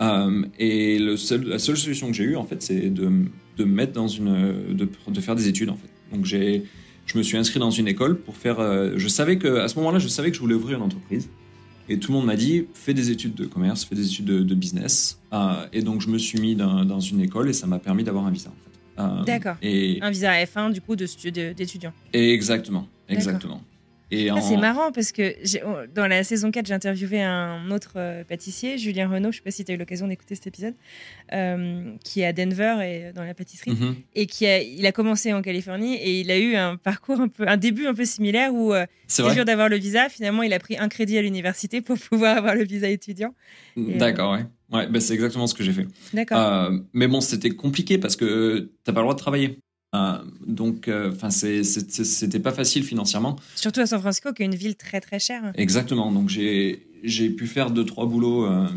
[0.01, 3.09] Euh, et le seul, la seule solution que j'ai eue, en fait, c'est de,
[3.59, 5.91] de me mettre dans une, de, de faire des études, en fait.
[6.13, 6.65] Donc j'ai,
[7.07, 8.59] je me suis inscrit dans une école pour faire.
[8.59, 11.29] euh, je savais que à ce moment-là, je savais que je voulais ouvrir une entreprise.
[11.93, 14.41] Et tout le monde m'a dit, fais des études de commerce, fais des études de,
[14.43, 15.19] de business.
[15.33, 18.05] Euh, et donc je me suis mis dans, dans une école et ça m'a permis
[18.05, 18.49] d'avoir un visa.
[18.51, 19.03] En fait.
[19.03, 19.57] Euh, D'accord.
[19.61, 21.93] Et, Un visa F1 du coup de de- d'étudiant.
[22.13, 23.61] et exactement, exactement.
[24.13, 25.35] Ah, en- c'est marrant parce que
[25.95, 29.51] dans la saison 4, j'ai interviewé un autre euh, pâtissier, Julien Renaud, je sais pas
[29.51, 30.75] si tu as eu l'occasion d'écouter cet épisode,
[31.33, 33.71] euh, qui est à Denver et dans la pâtisserie.
[33.73, 33.95] Mhm.
[34.15, 37.29] Et qui a, il a commencé en Californie et il a eu un parcours un
[37.29, 40.09] peu, un début un peu similaire où euh, C'est dur d'avoir le visa.
[40.09, 43.35] Finalement, il a pris un crédit à l'université pour pouvoir avoir le visa étudiant.
[43.77, 44.45] Et, euh, D'accord, ouais.
[44.73, 45.87] Ouais, bah, c'est exactement ce que j'ai fait.
[46.15, 46.71] D'accord.
[46.93, 49.59] Mais bon, c'était compliqué parce que t'as pas le droit de travailler.
[49.95, 53.37] Euh, donc, enfin, c'est c'est- c'était pas facile financièrement.
[53.57, 55.53] Surtout à San Francisco, qui est une ville très très chère.
[55.57, 56.13] Exactement.
[56.13, 58.69] Donc, j'ai pu faire deux trois boulots euh,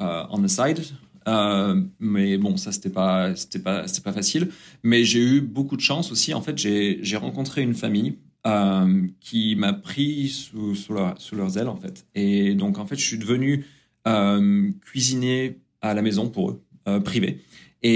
[0.00, 0.80] euh, on the side.
[1.26, 4.48] Euh, mais bon, ça c'était pas c'était pas c'était pas facile.
[4.82, 6.32] Mais j'ai eu beaucoup de chance aussi.
[6.34, 11.34] En fait, j'ai j'ai rencontré une famille euh, qui m'a pris sous sous, leur- sous
[11.34, 12.06] leurs ailes en fait.
[12.14, 13.66] Et donc en fait, je suis devenu
[14.06, 17.42] euh, cuisinier à la maison pour eux, euh, privé.
[17.82, 17.90] Et,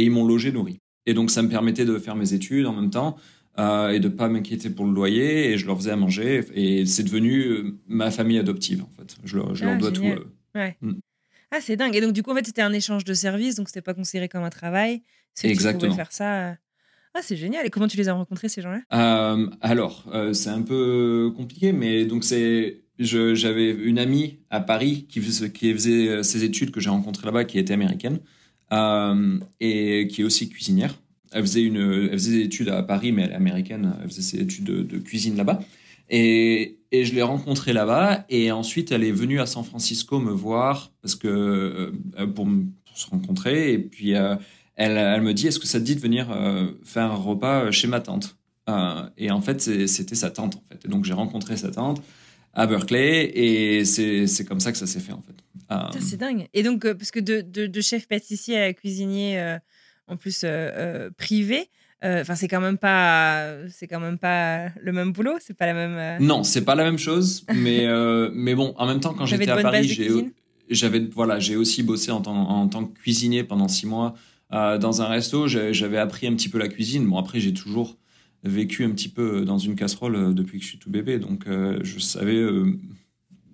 [0.00, 0.78] et ils m'ont logé, nourri.
[1.10, 3.16] Et donc ça me permettait de faire mes études en même temps.
[3.58, 6.86] euh, et de pas m'inquiéter pour le loyer et je leur faisais à manger et
[6.86, 10.18] c'est devenu euh, ma famille adoptive en fait je leur, je leur Ah, dois génial.
[10.18, 10.24] tout
[10.56, 10.92] euh,
[11.50, 11.96] Ah, c'est dingue.
[11.96, 14.28] Et donc, du coup, en fait, c'était un échange de services, donc c'était pas considéré
[14.28, 15.02] comme un travail.
[15.42, 15.92] Exactement.
[15.94, 16.56] faire ça.
[17.12, 17.66] Ah, c'est génial.
[17.66, 18.82] Et comment tu les as rencontrés, ces gens-là?
[18.92, 25.06] Euh, alors, euh, c'est un peu compliqué, mais donc c'est, j'avais une amie à Paris
[25.08, 28.20] qui faisait, qui faisait ses études que j'ai rencontrée là-bas, qui était américaine
[28.72, 30.94] et qui est aussi cuisinière.
[31.32, 33.94] Elle faisait une, elle faisait des études à Paris, mais elle est américaine.
[34.02, 35.60] Elle faisait ses études de, cuisine là-bas.
[36.08, 38.24] Et, et je l'ai rencontrée là-bas.
[38.28, 42.46] Et ensuite, elle est venue à San Francisco me voir parce que euh, pour,
[43.00, 43.72] se rencontrer.
[43.72, 44.36] Et puis, euh,
[44.76, 47.70] elle, elle me dit Est-ce que ça te dit de venir euh, faire un repas
[47.70, 48.36] chez ma tante?
[48.68, 50.56] Euh, Et en fait, c'était sa tante.
[50.56, 50.84] En fait.
[50.84, 52.02] Et donc, j'ai rencontré sa tante
[52.52, 53.30] à Berkeley.
[53.34, 55.34] Et c'est comme ça que ça s'est fait, en fait.
[55.70, 56.48] Euh, C'est dingue.
[56.54, 59.58] Et donc, euh, parce que de, de, de chef pâtissier à cuisinier, euh,
[60.08, 60.44] en plus
[61.16, 61.68] privé,
[62.02, 65.34] euh, enfin, c'est quand même pas, c'est quand même pas le même boulot.
[65.40, 65.96] C'est pas la même.
[65.96, 69.26] euh, Non, c'est pas la même chose, mais euh, mais bon, en même temps, quand
[69.26, 69.86] j'étais à Paris,
[70.70, 74.14] j'avais voilà, j'ai aussi bossé en tant en tant que cuisinier pendant six mois
[74.50, 75.46] dans un resto.
[75.46, 77.06] J'avais appris un petit peu la cuisine.
[77.06, 77.96] Bon, après, j'ai toujours
[78.44, 81.98] vécu un petit peu dans une casserole depuis que je suis tout bébé, donc je
[81.98, 82.42] savais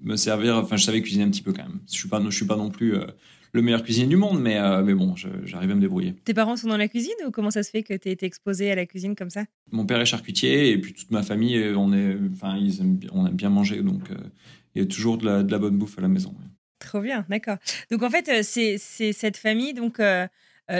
[0.02, 0.56] me servir.
[0.56, 1.80] Enfin, je savais cuisiner un petit peu quand même.
[1.88, 3.06] Je suis pas je suis pas non plus euh,
[3.52, 6.14] le meilleur cuisinier du monde, mais euh, mais bon, j'arrive à me débrouiller.
[6.24, 8.70] Tes parents sont dans la cuisine ou comment ça se fait que tu été exposé
[8.70, 9.44] à la cuisine comme ça?
[9.72, 13.00] Mon père est charcutier et puis toute ma famille, euh, on est, enfin, ils aiment
[13.12, 14.02] on aime bien manger, donc
[14.74, 16.30] il y a toujours de la, de la bonne bouffe à la maison.
[16.30, 16.46] ouais.
[16.78, 17.56] Trop bien, d'accord.
[17.90, 19.98] Donc en fait, c'est c'est cette famille donc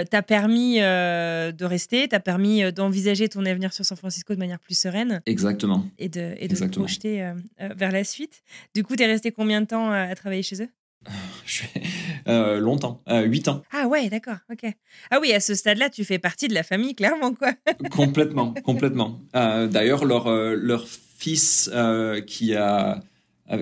[0.05, 4.39] t'a permis euh, de rester, t'a permis euh, d'envisager ton avenir sur San Francisco de
[4.39, 5.85] manière plus sereine Exactement.
[5.97, 8.41] et de, et de te projeter euh, euh, vers la suite.
[8.75, 10.69] Du coup, t'es resté combien de temps euh, à travailler chez eux?
[11.45, 11.63] Je
[12.27, 14.69] euh, longtemps, euh, 8 ans, Ah ouais, d'accord, ok.
[15.09, 17.53] Ah oui, à ce stade-là, tu fais partie de la famille, clairement, quoi.
[17.91, 19.21] complètement, complètement.
[19.35, 22.99] Euh, D'ailleurs, leur euh, leur fils euh, qui a, euh,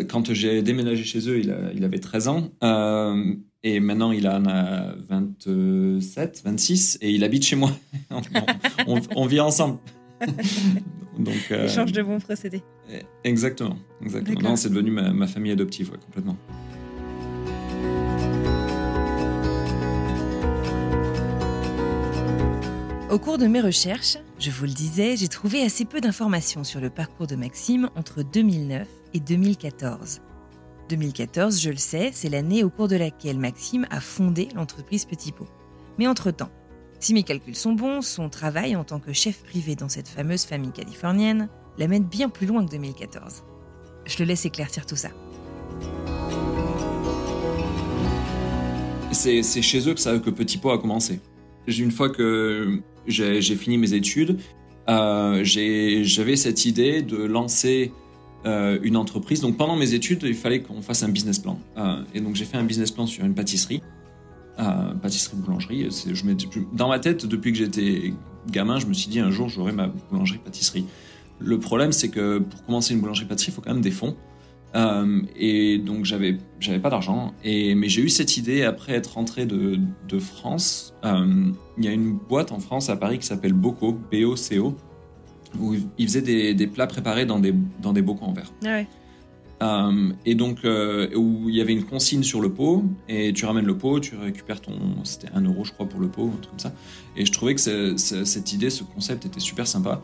[0.09, 2.49] quand j'ai déménagé chez eux, il, a- il avait 13 ans.
[2.63, 7.71] euh, et maintenant, il en a 27, 26, et il habite chez moi.
[8.11, 8.21] on,
[8.87, 9.79] on- on vit ensemble.
[11.17, 12.61] Donc, euh, Échange de bons procédés.
[13.23, 14.55] Exactement, exactement.
[14.55, 16.37] C'est devenu ma, ma famille adoptive, ouais, complètement.
[23.15, 26.81] Au cours de mes recherches, je vous le disais, j'ai trouvé assez peu d'informations sur
[26.81, 30.19] le parcours de Maxime entre 2009 et 2014.
[30.89, 35.31] 2014, je le sais, c'est l'année au cours de laquelle Maxime a fondé l'entreprise Petit
[35.31, 35.47] Pot.
[35.97, 36.49] Mais entre-temps,
[36.99, 40.43] si mes calculs sont bons, son travail en tant que chef privé dans cette fameuse
[40.43, 41.47] famille californienne
[41.77, 43.45] l'amène bien plus loin que 2014.
[44.07, 45.11] Je le laisse éclaircir tout ça.
[49.13, 51.21] C'est chez eux que, ça, que Petit Pot a commencé.
[51.65, 54.37] Une fois que j'ai fini mes études,
[54.87, 57.91] euh, j'avais cette idée de lancer
[58.45, 59.41] euh, une entreprise.
[59.41, 61.59] Donc pendant mes études, il fallait qu'on fasse un business plan.
[61.77, 63.81] Euh, et donc j'ai fait un business plan sur une pâtisserie,
[64.57, 65.87] pâtisserie boulangerie.
[65.89, 66.23] Je
[66.73, 68.13] dans ma tête, depuis que j'étais
[68.49, 70.85] gamin, je me suis dit un jour j'aurai ma boulangerie pâtisserie.
[71.39, 74.15] Le problème, c'est que pour commencer une boulangerie pâtisserie, il faut quand même des fonds.
[74.75, 79.13] Euh, et donc j'avais j'avais pas d'argent et mais j'ai eu cette idée après être
[79.13, 80.93] rentré de, de France.
[81.05, 84.35] Euh, Il y a une boîte en France à Paris qui s'appelle Boco B O
[84.35, 84.75] C O
[85.59, 88.51] où ils faisaient des, des plats préparés dans des, dans des bocaux en verre.
[88.65, 88.87] Ah ouais.
[89.63, 93.65] Euh, et donc, où il y avait une consigne sur le pot, et tu ramènes
[93.65, 94.73] le pot, tu récupères ton.
[95.05, 96.73] C'était 1 euro, je crois, pour le pot, un truc comme ça.
[97.15, 100.01] Et je trouvais que ce- ce- cette idée, ce concept était super sympa.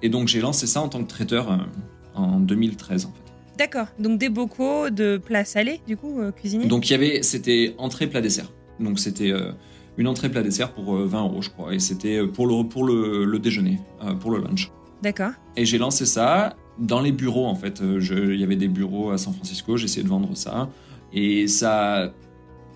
[0.00, 1.66] Et donc, j'ai lancé ça en tant que traiteur
[2.14, 3.25] en 2013, en fait.
[3.58, 3.86] D'accord.
[3.98, 6.66] Donc des bocaux de plats salés, du coup, euh, cuisinés.
[6.66, 7.22] Donc, il y avait.
[7.22, 8.52] C'était entrée, plat, dessert.
[8.80, 9.30] Donc, c'était.
[9.30, 9.52] euh,
[9.98, 11.74] une entrée plat dessert pour euh, 20 euros, je crois.
[11.74, 14.70] Et c'était euh, pour le, pour le, le déjeuner, euh, pour le lunch.
[15.02, 15.30] D'accord.
[15.56, 17.80] Et j'ai lancé ça dans les bureaux en fait.
[17.80, 17.98] Euh,
[18.34, 20.68] Il y avait des bureaux à San Francisco, j'ai essayé de vendre ça.
[21.14, 22.12] Et ça.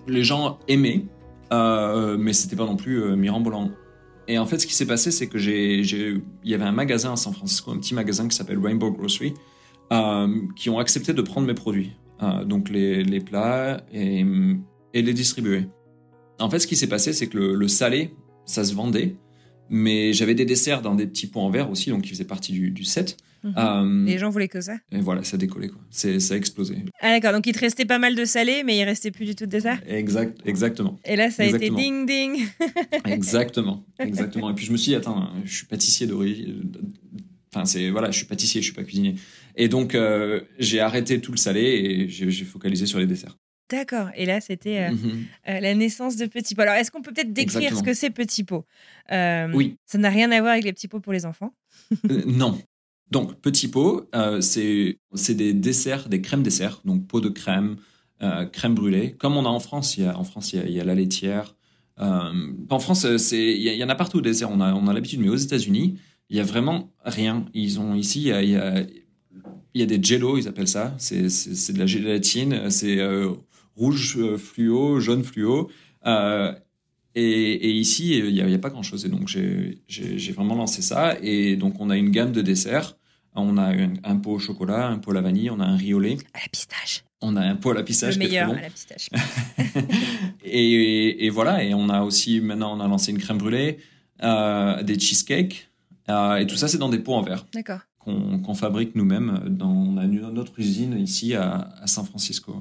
[0.07, 1.05] Les gens aimaient,
[1.53, 3.69] euh, mais c'était pas non plus euh, mirambolant.
[4.27, 5.81] Et en fait, ce qui s'est passé, c'est que j'ai.
[5.81, 9.29] Il y avait un magasin à San Francisco, un petit magasin qui s'appelle Rainbow Grocery,
[9.29, 9.33] euh,
[10.55, 11.91] qui ont accepté de prendre mes produits.
[12.23, 14.23] Euh, donc les, les plats et,
[14.93, 15.65] et les distribuer.
[16.39, 18.13] En fait, ce qui s'est passé, c'est que le, le salé,
[18.45, 19.15] ça se vendait.
[19.69, 22.51] Mais j'avais des desserts dans des petits pots en verre aussi, donc qui faisaient partie
[22.51, 23.15] du, du set.
[23.43, 23.53] Mhm.
[23.57, 24.75] Euh, Les gens voulaient que ça.
[24.91, 25.79] et voilà, ça a décollé quoi.
[25.89, 26.75] C'est, ça a explosé.
[27.01, 27.31] Ah d'accord.
[27.33, 29.49] Donc il te restait pas mal de salés, mais il restait plus du tout de
[29.49, 29.81] dessert.
[29.87, 32.37] Exact, exactement, Et là, ça a été ding ding.
[33.05, 34.51] exactement, exactement.
[34.51, 36.69] Et puis je me suis dit, attends, je suis pâtissier d'origine.
[37.53, 39.15] Enfin, c'est voilà, je suis pâtissier, je suis pas cuisinier.
[39.55, 43.37] Et donc euh, j'ai arrêté tout le salé et j'ai, focalisé sur les desserts.
[43.69, 44.09] D'accord.
[44.15, 45.25] Et là, c'était euh, Mhm.
[45.47, 46.63] euh, la naissance de Petit Pot.
[46.63, 47.79] Alors, est-ce qu'on peut peut-être décrire Exactement.
[47.79, 48.65] ce que c'est Petit Pot
[49.53, 49.77] Oui.
[49.85, 51.53] Ça n'a rien à voir avec les petits pots pour les enfants.
[52.25, 52.61] Non.
[53.11, 54.09] Donc, petit pot,
[54.41, 54.97] c'est
[55.29, 57.77] des desserts, des crèmes desserts, donc pot de crème,
[58.51, 59.97] crème brûlée, comme on a en France.
[59.97, 61.55] Il y a, en France, il y a, il y a la laitière.
[61.97, 64.49] En France, il y, en a partout des desserts.
[64.51, 65.97] On a, on a l'habitude, mais aux États-Unis,
[66.29, 67.45] il y a vraiment rien.
[67.53, 68.83] Ils ont ici, il y a, il y a,
[69.73, 70.95] il y a des jello, ils appellent ça.
[70.97, 71.21] C'est
[71.73, 72.69] de la gélatine.
[72.69, 73.31] C'est euh,
[73.75, 75.69] rouge euh, fluo, jaune fluo.
[76.05, 76.53] Euh,
[77.15, 79.05] et, et ici, il n'y a, pas grand-chose.
[79.05, 81.17] Et donc, j'ai vraiment lancé ça.
[81.21, 82.97] Et donc, on a une gamme de desserts.
[83.33, 85.77] On a un, un pot au chocolat, un pot à la vanille, on a un
[85.77, 87.05] riz au lait, À la pistache.
[87.21, 88.57] on a un pot à la pistache le qui est très meilleur bon.
[88.57, 89.07] à la pistache.
[90.43, 93.77] et, et voilà, et on a aussi, maintenant, on a lancé une crème brûlée,
[94.21, 95.69] euh, des cheesecakes.
[96.09, 97.79] euh, et tout ça, c'est dans des pots en verre D'accord.
[98.03, 99.43] Qu'on fabrique nous-mêmes.
[99.47, 99.91] dans-
[100.31, 102.55] notre usine ici à, San Francisco.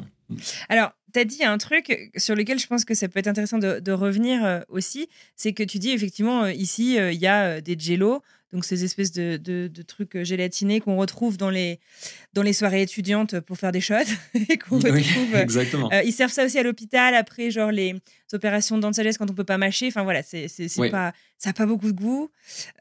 [0.69, 3.59] Alors, tu as dit un truc sur lequel je pense que ça peut être intéressant
[3.59, 5.09] de, de revenir euh, aussi.
[5.37, 8.85] C'est que tu dis effectivement, euh, ici, euh, il y a des jello, donc ces
[8.85, 11.79] espèces de, de- de trucs euh, gélatinés qu'on retrouve dans les,
[12.33, 13.95] dans les soirées étudiantes pour faire des shots.
[14.49, 15.35] et qu'on Oui, retrouve.
[15.35, 15.89] euh, exactement.
[15.93, 17.95] euh, ils servent ça aussi à l'hôpital après, genre les
[18.33, 19.87] opérations de dents de sagesse quand on peut pas mâcher.
[19.89, 20.91] Enfin voilà, c'est c'est- c'est Oui.
[20.91, 22.31] pas, ça a pas beaucoup de goût.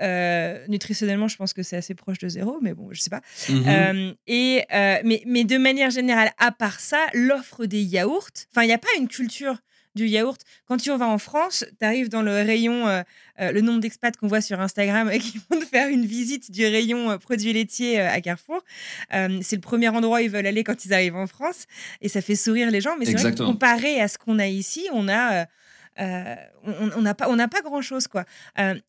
[0.01, 3.21] Euh, nutritionnellement, je pense que c'est assez proche de zéro, mais bon, je sais pas.
[3.49, 3.63] Mhm.
[3.67, 4.63] Euh, et,
[5.03, 8.77] mais, mais de manière générale, à part ça, l'offre des yaourts, enfin, il n'y a
[8.77, 9.57] pas une culture
[9.95, 10.41] du yaourt.
[10.65, 13.01] Quand tu vas en France, tu arrives dans le rayon, euh,
[13.39, 16.65] euh, le nombre d'expats qu'on voit sur Instagram qui vont te faire une visite du
[16.65, 18.63] rayon euh, produits laitiers à Carrefour.
[19.11, 21.65] C'est le premier endroit où ils veulent aller quand ils arrivent en France
[22.01, 22.95] et ça fait sourire les gens.
[22.97, 25.45] Mais c'est vrai que comparé à ce qu'on a ici, on a.
[25.97, 28.25] on n'a pas, on n'a pas grand chose quoi.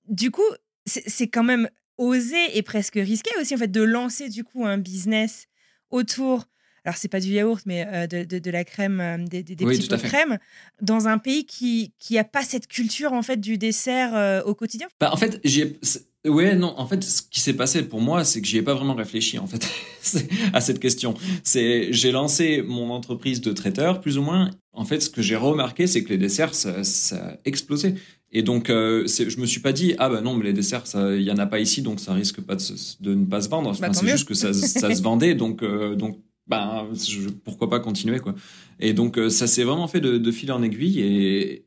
[0.09, 0.43] Du coup,
[0.87, 4.67] c'est c'est quand même osé et presque risqué aussi en fait de lancer du coup
[4.67, 5.47] un business
[5.91, 6.47] autour.
[6.85, 9.55] Alors c'est pas du yaourt, mais euh, de, de- de la crème, euh, des, des-
[9.57, 10.17] des Oui, petits tout à pots de fait.
[10.17, 10.39] crème,
[10.83, 14.55] dans un pays qui qui a pas cette culture en fait du dessert euh, au
[14.55, 14.89] quotidien.
[15.01, 15.79] Bah, en fait, j'y ai...
[15.83, 18.63] c'est- Ouais, non, en fait, ce qui s'est passé pour moi, c'est que j'y ai
[18.63, 19.67] pas vraiment réfléchi, en fait,
[20.53, 21.15] à cette question.
[21.45, 24.51] C'est, j'ai lancé mon entreprise de traiteur, plus ou moins.
[24.75, 27.95] En fait, ce que j'ai remarqué, c'est que les desserts, ça, ça a explosé.
[28.33, 31.23] Et donc, euh, je me suis pas dit, ah bah non, mais les desserts, il
[31.23, 33.49] y en a pas ici, donc ça risque pas de, se- de ne pas se
[33.49, 33.71] vendre.
[33.71, 36.19] Enfin, Bah, c'est juste que ça, ça se vendait, donc, euh, donc,
[36.51, 38.35] ben, je- pourquoi pas continuer, quoi.
[38.81, 41.65] Et donc, euh, ça s'est vraiment fait de, de fil en aiguille et,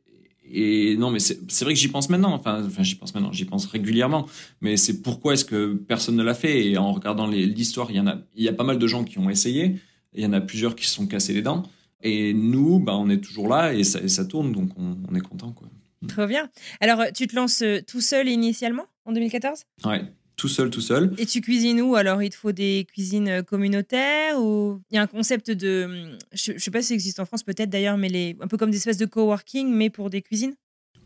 [0.56, 2.34] et non, mais c'est vrai que j'y pense maintenant.
[2.34, 4.28] Enfin, enfin j'y pense maintenant, j'y pense régulièrement.
[4.62, 6.68] Mais c'est pourquoi est-ce que personne ne l'a fait?
[6.68, 9.04] Et en regardant l'histoire, il y en a, il y a pas mal de gens
[9.04, 9.78] qui ont essayé.
[10.14, 11.64] Il y en a plusieurs qui se sont cassés les dents.
[12.04, 15.16] Et nous, bah, on est toujours là et ça, et ça tourne, donc on, on
[15.16, 15.68] est content, quoi.
[16.08, 16.50] Trop bien.
[16.82, 20.02] Alors tu te lances euh, tout seul initialement en 2014 Ouais,
[20.44, 21.14] tout seul, tout seul.
[21.18, 22.22] et tu cuisines où Alors?
[22.22, 26.18] Il te faut des cuisines euh, communautaires ou il y a un concept de, hum,
[26.34, 28.58] je, je sais pas si ça existe en France peut-être d'ailleurs, mais les un peu
[28.58, 30.54] comme des espèces de coworking mais pour des cuisines?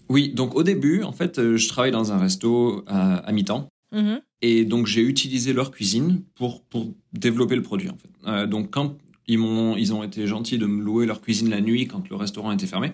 [0.09, 3.69] Oui, donc au début, en fait, euh, je travaille dans un resto à, à mi-temps.
[3.91, 4.21] Mhm.
[4.41, 8.09] Et donc, j'ai utilisé leur cuisine pour, pour développer le produit, en fait.
[8.25, 8.97] Euh, donc, quand
[9.27, 12.15] ils, m'ont, ils ont été gentils de me louer leur cuisine la nuit quand le
[12.15, 12.93] restaurant était fermé.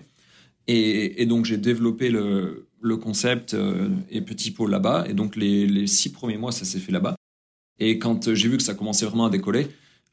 [0.66, 2.66] Et, donc, j'ai développé le,
[3.02, 5.04] concept euh, et Petit Pot là-bas.
[5.08, 7.16] Et donc, les, six premiers mois, ça s'est fait là-bas.
[7.78, 9.68] Et quand euh, j'ai vu que ça commençait vraiment à décoller,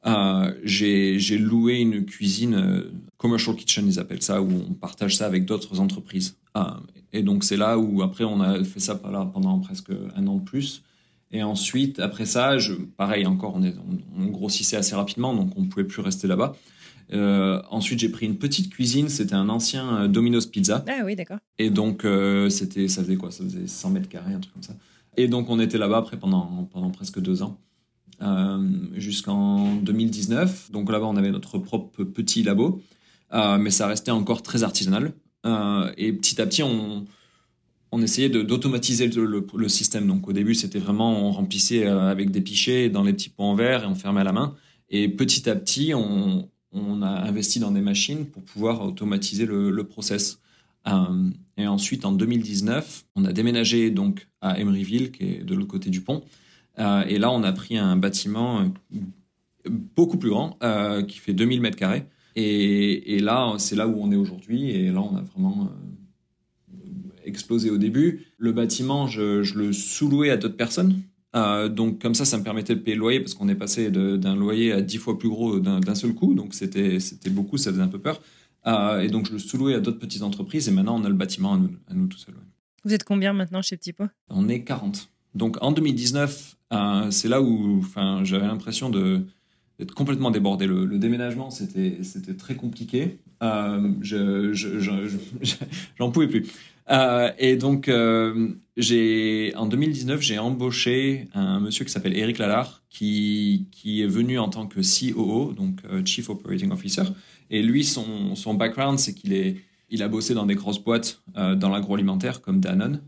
[0.07, 2.83] euh, j'ai, loué une cuisine,
[3.17, 6.37] commercial kitchen, ils appellent ça, où on partage ça avec d'autres entreprises.
[6.53, 6.79] Ah,
[7.13, 10.43] et donc, c'est là où, après, on a fait ça pendant presque un an de
[10.43, 10.83] plus.
[11.31, 12.57] Et ensuite, après ça,
[12.97, 13.73] pareil, encore, on, est,
[14.17, 16.55] on, grossissait assez rapidement, donc on ne pouvait plus rester là-bas.
[17.13, 19.09] Euh, ensuite, j'ai pris une petite cuisine.
[19.09, 20.83] C'était un ancien euh, Domino's Pizza.
[20.87, 21.39] Ah oui, d'accord.
[21.57, 23.31] Et donc, euh, c'était, ça faisait quoi?
[23.31, 24.73] Ça faisait 100 mètres carrés, un truc comme ça.
[25.17, 27.57] Et donc, on était là-bas après pendant, pendant presque deux ans,
[28.95, 30.71] jusqu'en 2019.
[30.71, 32.81] Donc là-bas, on avait notre propre petit labo,
[33.33, 35.11] mais ça restait encore très artisanal.
[35.97, 37.05] et petit à petit, on,
[37.91, 40.07] on essayait d'automatiser le, le, système.
[40.07, 43.55] Donc au début, c'était vraiment, on remplissait avec des pichets dans les petits pots en
[43.55, 44.55] verre et on fermait à la main.
[44.89, 49.83] Et petit à petit, on, on a investi dans des machines pour pouvoir automatiser le,
[49.83, 50.39] process.
[50.87, 55.67] Euh, et ensuite, en 2019, on a déménagé donc à Emeryville, qui est de l'autre
[55.67, 56.23] côté du pont.
[56.79, 58.71] Euh, et là, on a pris un bâtiment
[59.67, 62.05] beaucoup plus grand, euh, qui fait 2000 mètres carrés.
[62.35, 64.71] Et, là, c'est là où on est aujourd'hui.
[64.71, 65.69] Et là, on a vraiment
[67.25, 68.25] explosé au début.
[68.37, 71.01] Le bâtiment, je, je le sous-louais à d'autres personnes.
[71.35, 73.89] Euh, donc comme ça, ça me permettait de payer le loyer parce qu'on est passé
[73.91, 76.33] d'un loyer à 10 fois plus gros d'un seul coup.
[76.33, 78.21] Donc c'était beaucoup, ça faisait un peu peur.
[78.67, 81.15] Euh, et donc je le sous-louais à d'autres petites entreprises et maintenant on a le
[81.15, 82.35] bâtiment à nous, à nous tout seuls.
[82.83, 84.09] Vous êtes combien maintenant chez Petit Pot?
[84.29, 85.09] On est 40.
[85.33, 87.83] Donc en 2019, euh, c'est là où
[88.23, 90.67] j'avais l'impression d'être complètement débordé.
[90.67, 91.99] Le, le déménagement, c'était
[92.37, 93.19] très compliqué.
[95.97, 96.45] j'en pouvais plus.
[96.91, 98.49] Euh, et donc, euh,
[99.55, 104.67] en 2019, j'ai embauché un monsieur qui s'appelle Eric Lalard, qui, est venu en tant
[104.67, 107.03] que COO, donc euh, Chief Operating Officer.
[107.49, 112.61] Et lui, son, background, c'est qu'il a bossé dans des grosses boîtes dans l'agroalimentaire comme
[112.61, 113.01] Danone.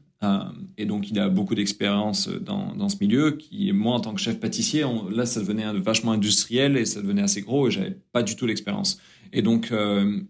[0.78, 3.38] et donc, il a beaucoup d'expérience dans, ce milieu.
[3.74, 7.42] Moi, en tant que chef pâtissier, là, ça devenait vachement industriel et ça devenait assez
[7.42, 9.00] gros et j'avais pas du tout l'expérience.
[9.32, 9.72] Et donc,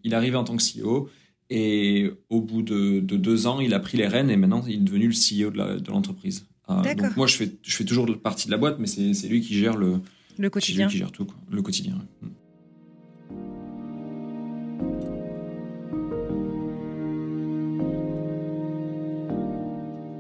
[0.03, 1.09] il arrivait en tant que CEO
[1.55, 4.77] et au bout de, deux ans, il a pris les rênes et maintenant il est
[4.77, 6.47] devenu le CEO de l'entreprise.
[6.71, 9.39] Euh, donc moi, je fais, je fais toujours partie de la boîte, mais c'est lui
[9.39, 9.99] qui gère le,
[10.39, 10.87] le quotidien.
[10.87, 11.93] qui gère tout, le quotidien.
[12.23, 12.27] Mm.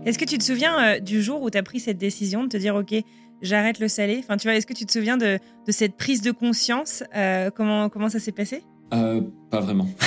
[0.05, 2.49] Est-ce que tu te souviens euh, du jour où tu as pris cette décision de
[2.49, 2.93] te dire, OK,
[3.41, 6.21] j'arrête le salé enfin, tu vois, Est-ce que tu te souviens de, de cette prise
[6.21, 8.61] de conscience euh, comment, comment ça s'est passé?
[8.93, 9.87] Euh, pas vraiment.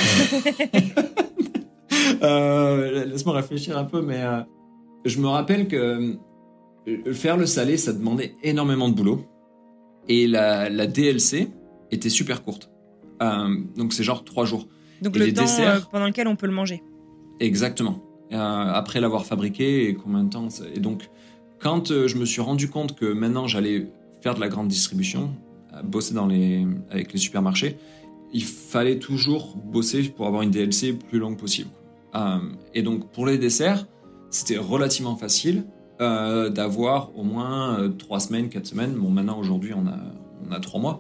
[2.23, 4.41] Euh, laisse-moi réfléchir un peu, mais euh,
[5.05, 6.17] je me rappelle que
[7.13, 9.25] faire le salé, ça demandait énormément de boulot.
[10.09, 11.49] Et la, DLC
[11.91, 12.71] était super courte.
[13.21, 14.69] donc c'est genre trois jours.
[15.03, 15.45] Donc le temps
[15.91, 16.83] pendant lequel on peut le manger.
[17.41, 18.03] Exactement.
[18.31, 20.49] après l'avoir fabriqué et combien de temps.
[20.75, 21.11] Et donc,
[21.61, 23.91] quand je me suis rendu compte que maintenant j'allais
[24.23, 25.35] faire de la grande distribution,
[25.85, 27.77] bosser dans les, avec les supermarchés,
[28.33, 31.71] il fallait toujours bosser pour avoir une DLC plus longue possible.
[32.15, 32.39] Euh,
[32.75, 33.87] et donc pour les desserts,
[34.31, 35.65] c'était relativement facile
[36.01, 38.95] euh, d'avoir au moins euh, trois semaines, quatre semaines.
[38.95, 39.99] Bon, maintenant aujourd'hui on a
[40.49, 40.99] on a trois mois,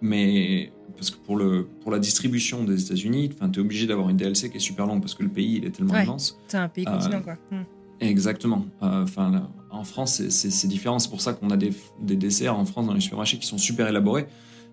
[0.00, 4.16] mais parce que pour le pour la distribution des États-Unis, enfin es obligé d'avoir une
[4.16, 6.38] DLC qui est super longue parce que le pays il est tellement immense.
[6.46, 7.36] C'est un pays continent quoi.
[7.50, 7.64] Hmm.
[8.00, 8.64] Exactement.
[8.80, 11.00] Enfin, en France, c'est différent.
[11.00, 13.58] C'est pour ça qu'on a des, des, desserts en France dans les supermarchés qui sont
[13.58, 14.28] super élaborés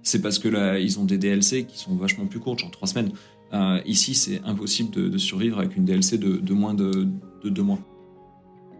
[0.05, 2.87] c'est parce que là, ils ont des DLC qui sont vachement plus courtes, genre trois
[2.87, 3.11] semaines.
[3.53, 7.07] Euh, ici, c'est impossible de, survivre avec une DLC de, moins de,
[7.43, 7.79] deux mois.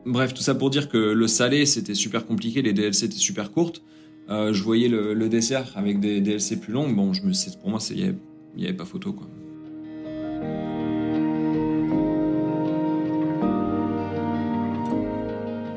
[0.06, 3.52] Bref, tout ça pour dire que le salé, c'était super compliqué, les DLC étaient super
[3.52, 3.82] courtes.
[4.30, 6.96] Euh, je voyais le, dessert avec des DLC plus longues.
[6.96, 8.16] Bon, je me, pour moi, il
[8.56, 9.28] n'y avait, pas photo, quoi.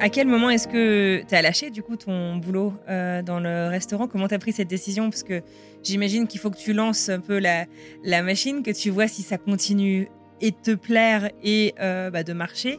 [0.00, 3.68] À quel moment est-ce que tu as lâché du coup ton boulot euh, dans le
[3.68, 4.06] restaurant?
[4.06, 5.10] Comment tu as pris cette décision?
[5.10, 5.42] Parce que
[5.82, 7.66] j'imagine qu'il faut que tu lances un peu la,
[8.04, 10.08] la, machine, que tu vois si ça continue
[10.40, 12.78] et te plaire et euh, bah, de marcher.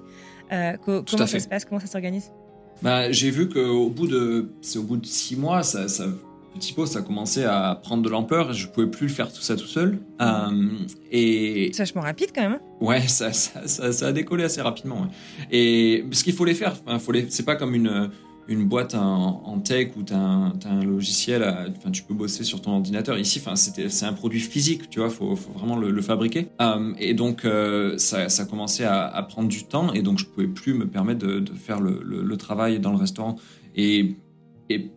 [0.54, 1.66] Euh, comment ça se passe?
[1.66, 2.32] Comment ça s'organise?
[2.82, 6.06] Bah, J'ai vu qu'au bout de, c'est au bout de six mois, ça, ça
[6.60, 8.52] Petit Pot, ça commençait à prendre de l'ampleur.
[8.52, 10.00] Je pouvais plus le faire tout ça tout seul.
[10.22, 10.70] Euh,
[11.10, 12.54] et vachement rapide quand même.
[12.54, 12.62] Hein.
[12.82, 15.08] ouais, ça, ça, ça, a décollé assez rapidement.
[15.52, 16.76] Et parce qu'il faut les faire.
[16.86, 17.28] Enfin, faut les.
[17.30, 18.10] C'est pas comme une
[18.50, 21.44] une boîte en, tech où tu as, un logiciel,
[21.78, 23.18] enfin, tu peux bosser sur ton ordinateur.
[23.20, 26.48] Ici, c'est un produit physique, tu vois, faut, faut, vraiment le, fabriquer.
[26.60, 30.26] Euh, et donc, euh, ça, ça commençait à, à, prendre du temps et donc je
[30.26, 33.36] pouvais plus me permettre de, de faire le, le, le, travail dans le restaurant.
[33.76, 34.16] Et,
[34.70, 34.90] et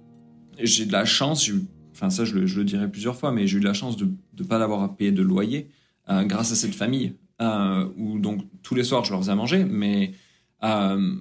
[0.59, 1.50] j'ai de la chance,
[1.92, 4.09] enfin ça je le, je dirai plusieurs fois, mais j'ai eu de la chance de
[4.38, 5.68] ne pas avoir à payer de loyer
[6.09, 9.64] euh, grâce à cette famille euh, où donc tous les soirs je leur faisais manger,
[9.64, 10.12] mais
[10.64, 11.16] euh,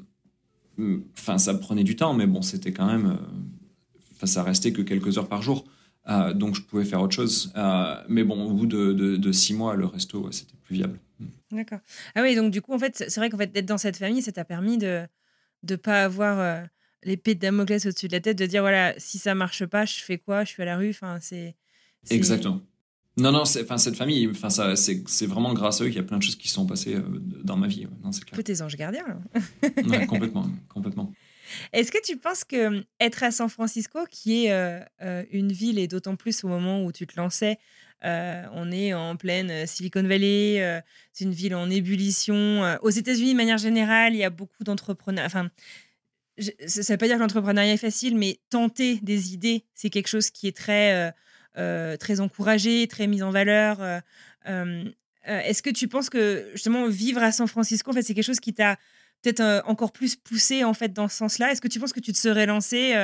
[1.17, 3.17] enfin ça prenait du temps, mais bon c'était quand même,
[4.23, 5.65] ça restait que quelques heures par jour,
[6.35, 7.53] donc je pouvais faire autre chose.
[8.09, 10.99] mais bon au bout de, six mois le resto c'était plus viable.
[11.51, 11.79] D'accord.
[12.15, 14.21] Ah oui donc du coup en fait c'est vrai qu'en fait d'être dans cette famille
[14.21, 15.03] ça t'a permis de
[15.69, 16.65] ne pas avoir
[17.03, 20.01] l'épée de Damoclès au-dessus de la tête de dire voilà, si ça marche pas, je
[20.01, 20.43] fais quoi?
[20.43, 20.89] Je suis à la rue.
[20.89, 21.55] Enfin, c'est.
[22.09, 22.61] Exactement.
[23.17, 26.03] Non, non, enfin, cette famille, enfin, ça, c'est vraiment grâce à eux qu'il y a
[26.03, 27.03] plein de choses qui se sont passées euh,
[27.43, 27.87] dans ma vie.
[28.03, 28.41] Non, c'est clair.
[28.41, 29.03] tes anges gardiens.
[29.63, 31.11] ouais, complètement, complètement.
[31.73, 35.77] Est-ce que tu penses que être à San Francisco, qui est euh, euh, une ville,
[35.77, 37.57] et d'autant plus au moment où tu te lançais,
[38.03, 40.81] on est en pleine Silicon Valley,
[41.13, 42.77] c'est une ville en ébullition.
[42.81, 45.25] aux États-Unis, de manière générale, il y a beaucoup d'entrepreneurs.
[45.27, 45.51] Enfin,
[46.37, 50.07] ça ne veut pas dire que l'entrepreneuriat est facile, mais tenter des idées, c'est quelque
[50.07, 51.13] chose qui est très
[51.57, 53.81] euh, très encouragé, très mise en valeur.
[53.81, 53.99] Euh,
[54.47, 54.85] euh,
[55.25, 58.39] est-ce que tu penses que justement vivre à San Francisco, en fait, c'est quelque chose
[58.39, 58.77] qui t'a
[59.21, 61.51] peut-être encore plus poussé en fait dans ce sens-là?
[61.51, 62.95] Est-ce que tu penses que tu te serais lancé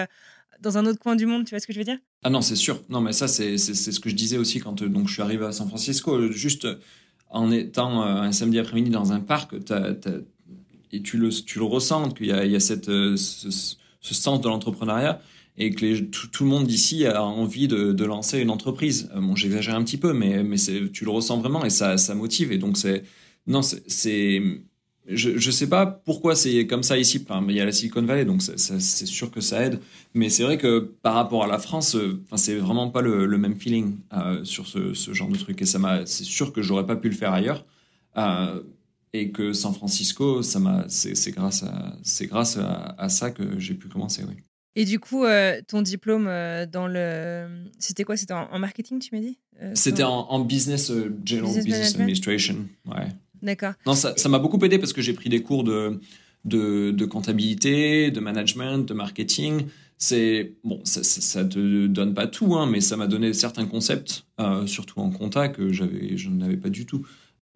[0.62, 1.44] dans un autre coin du monde?
[1.44, 2.00] Tu vois ce que je veux dire?
[2.24, 2.82] Ah non, c'est sûr.
[2.90, 5.52] Non, mais ça, c'est ce que je disais aussi quand donc, je suis arrivé à
[5.52, 6.32] San Francisco.
[6.32, 6.68] Juste
[7.30, 9.56] en étant un samedi après-midi dans un parc,
[10.92, 13.16] et tu le, tu le ressens, qu'il y a, il y a cette, ce,
[14.00, 15.22] ce, sens de l'entrepreneuriat
[15.58, 19.10] et que tout, le monde d'ici a envie de, lancer une entreprise.
[19.16, 20.58] Euh, bon, j'exagère un petit peu, mais, mais
[20.94, 22.52] tu le ressens vraiment et ça, ça motive.
[22.52, 23.04] Et donc, c'est.
[23.48, 24.42] Non, c'est.
[25.10, 27.26] Je ne sais pas pourquoi c'est comme ça ici.
[27.28, 29.80] Enfin, il y a la Silicon Valley, donc c'est sûr que ça aide.
[30.14, 33.26] Mais c'est vrai que par rapport à la France, euh, enfin, c'est vraiment pas le,
[33.38, 35.62] même feeling euh, sur ce, ce, genre de truc.
[35.62, 37.66] Et ça m'a, c'est sûr que j'aurais pas pu le faire ailleurs.
[39.14, 43.60] Et que San Francisco, ça m'a, c'est grâce à, c'est grâce à, à, ça que
[43.60, 44.36] j'ai pu commencer, oui.
[44.80, 47.48] Et du coup, euh, ton diplôme euh, dans le.
[47.80, 48.16] C'était quoi?
[48.16, 49.40] C'était en, marketing, tu m'as dit?
[49.60, 50.92] Euh, C'était en, business,
[51.26, 52.58] general business, administration.
[52.86, 53.08] Ouais.
[53.42, 53.74] D'accord.
[53.88, 56.00] Non, ça m'a beaucoup aidé parce que j'ai pris des cours de,
[56.46, 59.66] de, de, comptabilité, de management, de marketing.
[59.98, 64.26] C'est bon, ça, ça, te donne pas tout, hein, mais ça m'a donné certains concepts,
[64.68, 67.04] surtout en compta que j'avais, je n'avais pas du tout.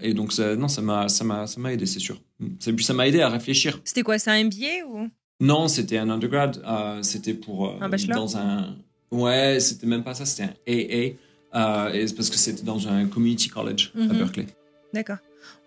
[0.01, 2.21] Et donc ça, non, ça m'a, ça m'a, ça m'a aidé, c'est sûr.
[2.41, 3.79] Et puis ça m'a aidé à réfléchir.
[3.83, 5.09] C'était quoi, c'est un MBA ou?
[5.41, 6.61] Non, c'était un undergrad.
[6.65, 7.67] Euh, c'était pour.
[7.67, 8.17] Euh, un bachelor?
[8.17, 8.75] Dans un.
[9.11, 11.15] Ouais, c'était même pas ça, c'était un AA.
[11.53, 14.17] Euh, parce que c'était dans un community college à mhm.
[14.19, 14.45] Berkeley.
[14.93, 15.17] D'accord.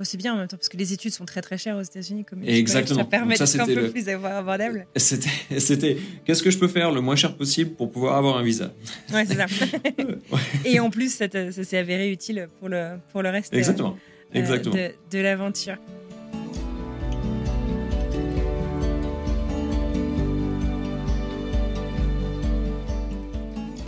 [0.01, 2.25] c'est bien en même temps, parce que les études sont très très chères aux États-Unis.
[2.45, 3.01] Exactement.
[3.01, 3.91] ça permet d'être un peu le...
[3.91, 4.87] plus abordable.
[4.97, 8.73] C'était, qu'est-ce que je peux faire le moins cher possible pour pouvoir avoir un visa?
[9.13, 9.47] Ouais, c'est ça.
[10.65, 13.97] Et en plus, ça, s'est avéré utile pour le, pour le reste Exactement.
[14.35, 14.75] Exactement.
[14.75, 15.77] de, de l'aventure.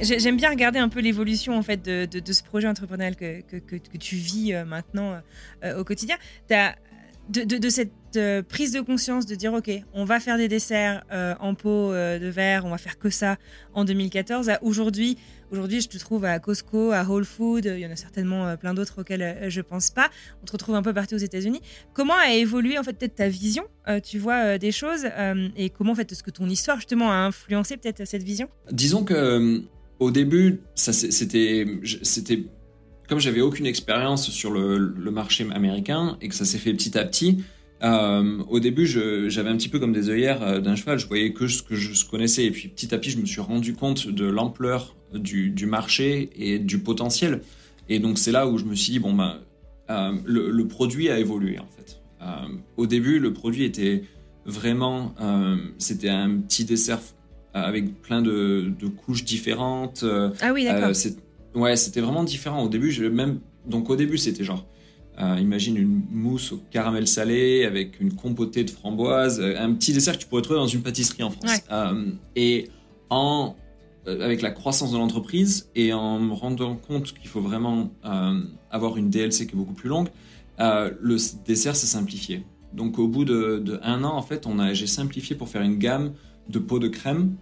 [0.01, 4.17] J'aime bien regarder un peu l'évolution en fait de, ce projet entrepreneurial que, que, tu
[4.17, 5.21] vis euh, maintenant
[5.65, 6.17] euh, au quotidien.
[6.51, 6.77] As,
[7.29, 11.05] de, cette euh, prise de conscience de dire ok, on va faire des desserts
[11.41, 13.37] en pot de verre, on va faire que ça
[13.75, 15.17] en 2014 à aujourd'hui.
[15.53, 18.75] Aujourd'hui, je te trouve à Costco, à Whole Foods, il y en a certainement plein
[18.75, 20.11] d'autres auxquels je pense pas.
[20.43, 21.61] On te retrouve un peu partout aux États-Unis.
[21.95, 23.65] Comment a évolué en fait peut-être ta vision,
[24.03, 25.07] tu vois, des choses
[25.57, 28.49] et comment en fait est-ce que ton histoire justement a influencé peut-être cette vision?
[28.73, 29.63] Disons que
[29.99, 31.67] au début, c'était,
[32.03, 32.45] c'était
[33.09, 37.05] comme j'avais aucune expérience sur le, marché américain et que ça s'est fait petit à
[37.05, 37.45] petit.
[37.83, 40.99] Euh, au début, j'avais un petit peu comme des œillères euh, d'un cheval.
[40.99, 43.41] Je voyais que ce que je connaissais et puis petit à petit, je me suis
[43.41, 47.43] rendu compte de l'ampleur du, marché et du potentiel.
[47.89, 49.17] Et donc c'est là où je me suis dit bon
[49.91, 52.01] euh, le, produit a évolué en fait.
[52.77, 54.03] au début, le produit était
[54.47, 55.15] vraiment
[55.79, 57.01] c'était un petit dessert
[57.53, 58.73] avec plein de,
[59.05, 60.05] couches différentes.
[60.41, 60.95] Ah oui, d'accord.
[61.57, 62.63] Euh, ouais, c'était vraiment différent.
[62.63, 64.67] Au début, même, donc au début, c'était genre,
[65.19, 70.23] imagine une mousse au caramel salé avec une compotée de framboises, un petit dessert que
[70.23, 71.63] tu pourrais trouver dans une pâtisserie en France.
[72.35, 72.69] et
[73.09, 73.55] en,
[74.07, 77.91] avec la croissance de l'entreprise et en me rendant compte qu'il faut vraiment
[78.71, 80.09] avoir une DLC qui est beaucoup plus longue,
[80.59, 82.45] le dessert s'est simplifié.
[82.75, 85.63] Donc au bout de, de, un an, en fait, on a, j'ai simplifié pour faire
[85.63, 86.13] une gamme
[86.49, 87.37] de pots de crème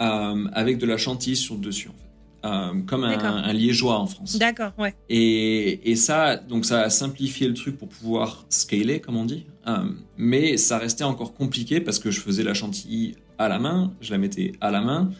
[0.00, 2.09] euh, avec de la chantilly sur le dessus, en fait.
[2.42, 4.38] Euh, comme un, liégeois en France.
[4.38, 4.94] D'accord, ouais.
[5.10, 9.44] Et, et, ça, donc ça a simplifié le truc pour pouvoir scaler, comme on dit.
[9.66, 9.84] Euh,
[10.16, 14.10] mais ça restait encore compliqué parce que je faisais la chantilly à la main, je
[14.12, 15.10] la mettais à la main.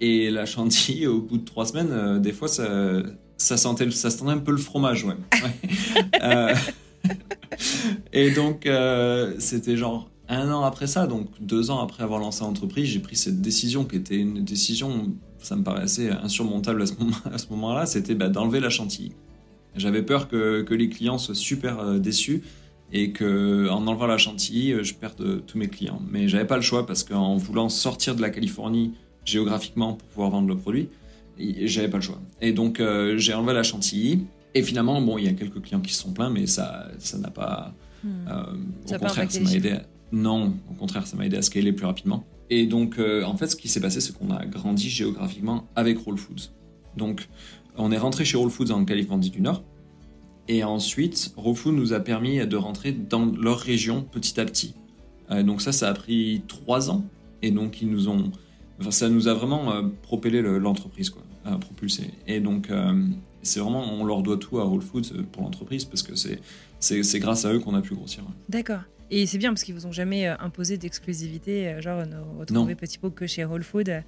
[0.00, 3.02] et la chantilly, au bout de trois semaines, des fois, ça,
[3.36, 5.16] ça, sentait, ça sentait un peu le fromage, ouais.
[8.14, 8.66] et donc,
[9.38, 13.16] c'était genre un an après ça, donc deux ans après avoir lancé l'entreprise, j'ai pris
[13.16, 15.12] cette décision qui était une décision,
[15.44, 19.12] ça me paraissait insurmontable à ce, moment, à ce moment-là, c'était bah, d'enlever la chantilly.
[19.76, 22.42] J'avais peur que, que, les clients soient super euh, déçus
[22.92, 26.00] et que en enlevant la chantilly, euh, je perde euh, tous mes clients.
[26.08, 28.92] Mais j'avais pas le choix parce qu'en voulant sortir de la Californie
[29.24, 30.88] géographiquement pour pouvoir vendre le produit,
[31.38, 32.20] j'avais pas le choix.
[32.40, 32.80] Et donc
[33.16, 34.26] j'ai enlevé la chantilly.
[34.56, 37.18] Et finalement, bon, il y a quelques clients qui se sont plaints, mais ça, ça
[37.18, 37.74] n'a pas.
[38.04, 38.28] Hmm.
[38.86, 39.78] au contraire, ça m'a aidé.
[40.12, 42.24] Non, au contraire, ça m'a aidé à scaler plus rapidement.
[42.50, 46.18] Et donc, en fait, ce qui s'est passé, c'est qu'on a grandi géographiquement avec Whole
[46.18, 46.50] Foods.
[46.96, 47.28] Donc,
[47.76, 49.64] on est rentré chez Whole Foods en Californie du Nord.
[50.46, 54.74] Et ensuite, Whole Foods nous a permis de rentrer dans leur région petit à petit.
[55.30, 57.04] donc ça, ça a pris trois ans.
[57.42, 58.30] Et donc, ils nous ont...
[58.78, 59.72] Enfin, ça nous a vraiment
[60.02, 61.22] propellé l'entreprise, quoi,
[61.60, 62.10] propulsé.
[62.26, 62.70] Et donc,
[63.44, 67.18] c'est vraiment, on leur doit tout à Whole Foods euh, pour l'entreprise parce que c'est
[67.20, 68.24] grâce à eux qu'on a pu grossir.
[68.48, 68.80] D'accord.
[69.10, 72.74] Et c'est bien parce qu'ils vous ont jamais euh, imposé d'exclusivité, euh, genre ne retrouver
[72.74, 74.02] Petit Pot que chez Whole Foods.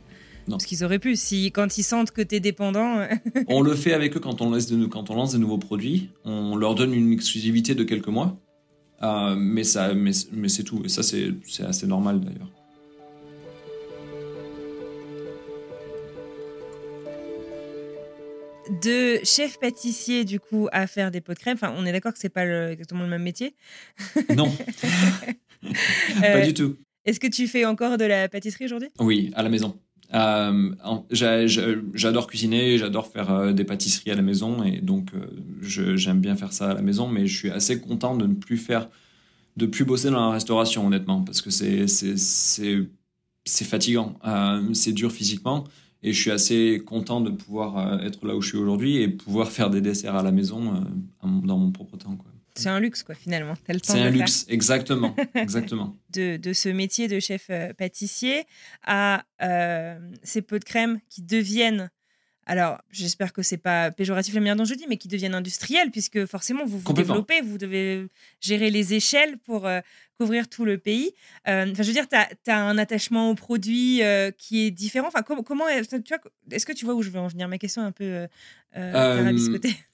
[0.48, 0.56] Non.
[0.58, 3.06] Parce qu'ils auraient pu, si quand ils sentent que tu es dépendant.
[3.48, 6.10] on le fait avec eux quand on, laisse de, quand on lance des nouveaux produits.
[6.24, 8.38] On leur donne une exclusivité de quelques mois.
[9.36, 10.82] mais ça, mais, mais c'est tout.
[10.84, 11.34] Et ça, c'est
[11.64, 12.50] assez normal d'ailleurs.
[18.82, 21.56] De chef pâtissier du coup à faire des pots de crème.
[21.60, 23.54] Enfin, on est d'accord que c'est pas exactement le même métier.
[24.36, 24.52] Non,
[26.20, 26.76] pas du tout.
[27.04, 28.88] Est-ce que tu fais encore de la pâtisserie aujourd'hui?
[28.98, 29.78] Oui, à la maison.
[30.14, 30.72] Euh,
[31.10, 36.36] j'adore cuisiner, j'adore faire euh, des pâtisseries à la maison et donc euh, j'aime bien
[36.36, 38.88] faire ça à la maison, mais je suis assez content de ne plus faire,
[39.56, 44.18] de plus bosser dans la restauration honnêtement parce que c'est c'est fatigant,
[44.72, 45.64] c'est dur physiquement.
[46.02, 49.08] Et je suis assez content de pouvoir euh, être là où je suis aujourd'hui et
[49.08, 52.16] pouvoir faire des desserts à la maison euh, dans mon propre temps.
[52.54, 53.54] C'est un luxe, quoi, finalement.
[53.82, 55.14] C'est un luxe, exactement.
[55.34, 55.94] exactement.
[56.14, 58.44] de, de, ce métier de chef euh, pâtissier
[58.82, 59.24] à
[60.22, 61.90] ces pots de crème qui deviennent
[62.46, 65.90] alors j'espère que c'est pas péjoratif la manière dont je dis, mais qui deviennent industriels,
[65.90, 68.06] puisque forcément vous vous développez, vous devez
[68.40, 69.68] gérer les échelles pour
[70.18, 71.12] couvrir tout le pays.
[71.46, 74.00] Enfin, je veux dire, tu as, un attachement au produit
[74.38, 75.08] qui est différent.
[75.08, 77.48] Enfin, comment, est-ce que tu vois où je veux en venir?
[77.48, 78.26] Ma question est un peu
[78.76, 79.32] euh,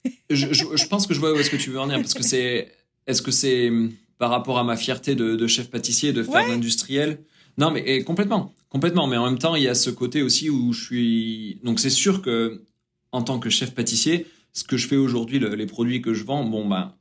[0.29, 2.23] je, je, pense que je vois où est-ce que tu veux en venir, parce que
[2.23, 2.71] c'est,
[3.07, 3.71] est-ce que c'est
[4.17, 7.19] par rapport à ma fierté de, chef pâtissier de faire l'industriel
[7.57, 9.07] non, mais complètement, complètement.
[9.07, 11.59] Mais en même temps, il y a ce côté aussi où je suis.
[11.63, 12.63] Donc, c'est sûr que
[13.11, 16.43] en tant que chef pâtissier, ce que je fais aujourd'hui, les produits que je vends,
[16.43, 16.93] bon ben,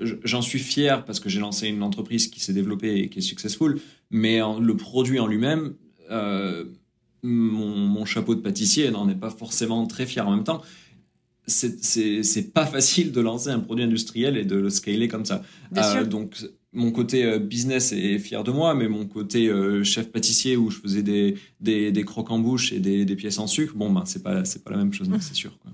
[0.00, 3.22] j'en suis fier parce que j'ai lancé une entreprise qui s'est développée et qui est
[3.22, 3.80] successful,
[4.10, 5.74] mais le produit en lui-même,
[6.10, 6.64] euh,
[7.22, 10.62] mon, chapeau de pâtissier n'en est pas forcément très fier en même temps.
[11.46, 15.42] C'est pas facile de lancer un produit industriel et de le scaler comme ça.
[15.76, 16.36] Euh, donc,
[16.76, 19.50] mon côté euh, business est fier de moi, mais mon côté
[19.82, 23.46] chef pâtissier où je faisais des, des, crocs en bouche et des, des, pièces en
[23.46, 25.58] sucre, bon, ben, c'est pas, pas la même chose, c'est sûr.
[25.58, 25.72] Quoi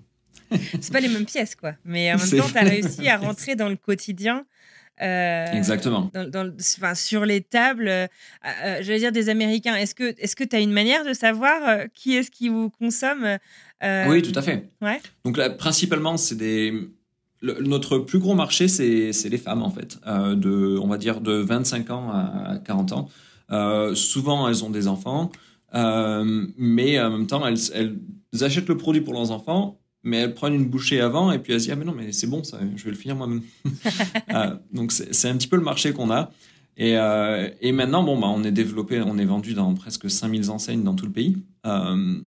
[0.81, 1.75] c'est pas les mêmes pièces, quoi.
[1.85, 4.45] Mais en même temps, tu as réussi à rentrer dans le quotidien.
[5.01, 6.11] Euh, Exactement.
[6.15, 8.07] Dans, enfin, sur les tables, euh,
[8.65, 9.75] euh, vais dire des Américains.
[9.75, 13.39] Est-ce que tu est as une manière de savoir qui est-ce qui vous consomme
[13.83, 14.69] Oui, tout à fait.
[14.81, 15.01] Ouais.
[15.25, 16.73] Donc là, principalement, c'est des.
[17.43, 21.91] Notre plus gros marché, c'est les femmes, en fait, de, on va dire de 25
[21.91, 23.09] ans à 40 ans.
[23.95, 25.31] souvent, elles ont des enfants,
[25.75, 30.55] mais en même temps, elles, elles achètent le produit pour leurs enfants mais elles prennent
[30.55, 32.59] une bouchée avant et puis elles se disent ah mais non mais c'est bon ça
[32.77, 33.43] je vais le finir moi-même.
[34.35, 36.31] Euh, donc c'est un petit peu le marché qu'on a.
[36.79, 40.51] Et, euh, et, maintenant bon bah on est développé on est vendu dans presque 5000
[40.51, 41.37] enseignes dans tout le pays.
[41.67, 42.21] Euh,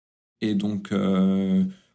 [0.42, 0.92] et donc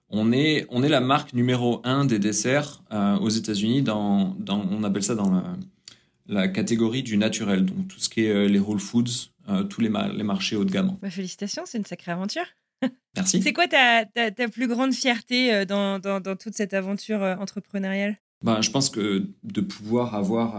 [0.10, 2.82] on est on est la marque numéro un des desserts
[3.22, 5.44] aux États-Unis dans, dans, on appelle ça dans la,
[6.28, 7.66] la, catégorie du naturel.
[7.66, 9.32] Donc tout ce qui est les Whole Foods
[9.70, 10.96] tous les, les marchés haut de gamme.
[11.02, 12.46] Bah, félicitations c'est une sacrée aventure.
[13.16, 13.42] Merci.
[13.42, 17.36] C'est quoi ta, ta, plus grande fierté euh, dans, dans, dans toute cette aventure euh,
[17.36, 18.18] entrepreneuriale?
[18.44, 20.56] Ben, Je pense que de pouvoir avoir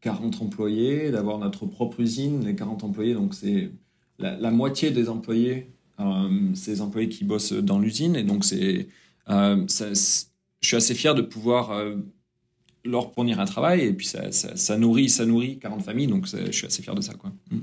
[0.00, 3.70] 40 euh, employés, d'avoir notre propre usine, les 40 employés, donc c'est
[4.18, 5.70] la, moitié des employés,
[6.54, 8.16] ces employés qui bossent dans l'usine.
[8.16, 8.88] Et donc, c'est,
[9.28, 9.96] je
[10.62, 11.72] suis assez fier de pouvoir
[12.84, 13.82] leur fournir un travail.
[13.82, 16.08] Et puis, ça, ça, nourrit, ça nourrit 40 familles.
[16.08, 17.14] Donc, je suis assez fier de ça.
[17.14, 17.32] Quoi.
[17.50, 17.60] Mm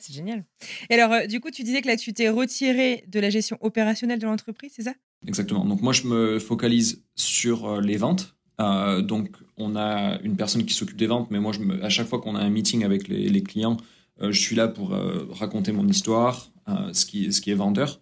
[0.00, 0.44] c'est génial.
[0.90, 3.56] Et alors, euh, du coup, tu disais que là, tu t'es retiré de la gestion
[3.60, 4.94] opérationnelle de l'entreprise, c'est ça?
[5.26, 5.64] Exactement.
[5.64, 8.36] Donc, moi, je me focalise sur euh, les ventes.
[8.60, 11.88] Euh, donc, on a une personne qui s'occupe des ventes, mais moi, je me, à
[11.88, 13.76] chaque fois qu'on a un meeting avec les, clients,
[14.20, 14.90] je suis là pour
[15.30, 16.50] raconter mon histoire,
[16.92, 18.00] ce, qui, ce qui est vendeur.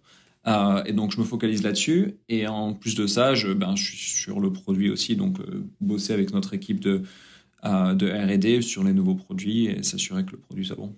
[0.85, 2.15] et donc, je me focalise là-dessus.
[2.29, 5.37] Et en plus de ça, je, ben, je suis sur le produit aussi, donc
[5.81, 7.03] bosser avec notre équipe de,
[7.63, 10.95] de RD sur les nouveaux produits et s'assurer que le produit soit bon.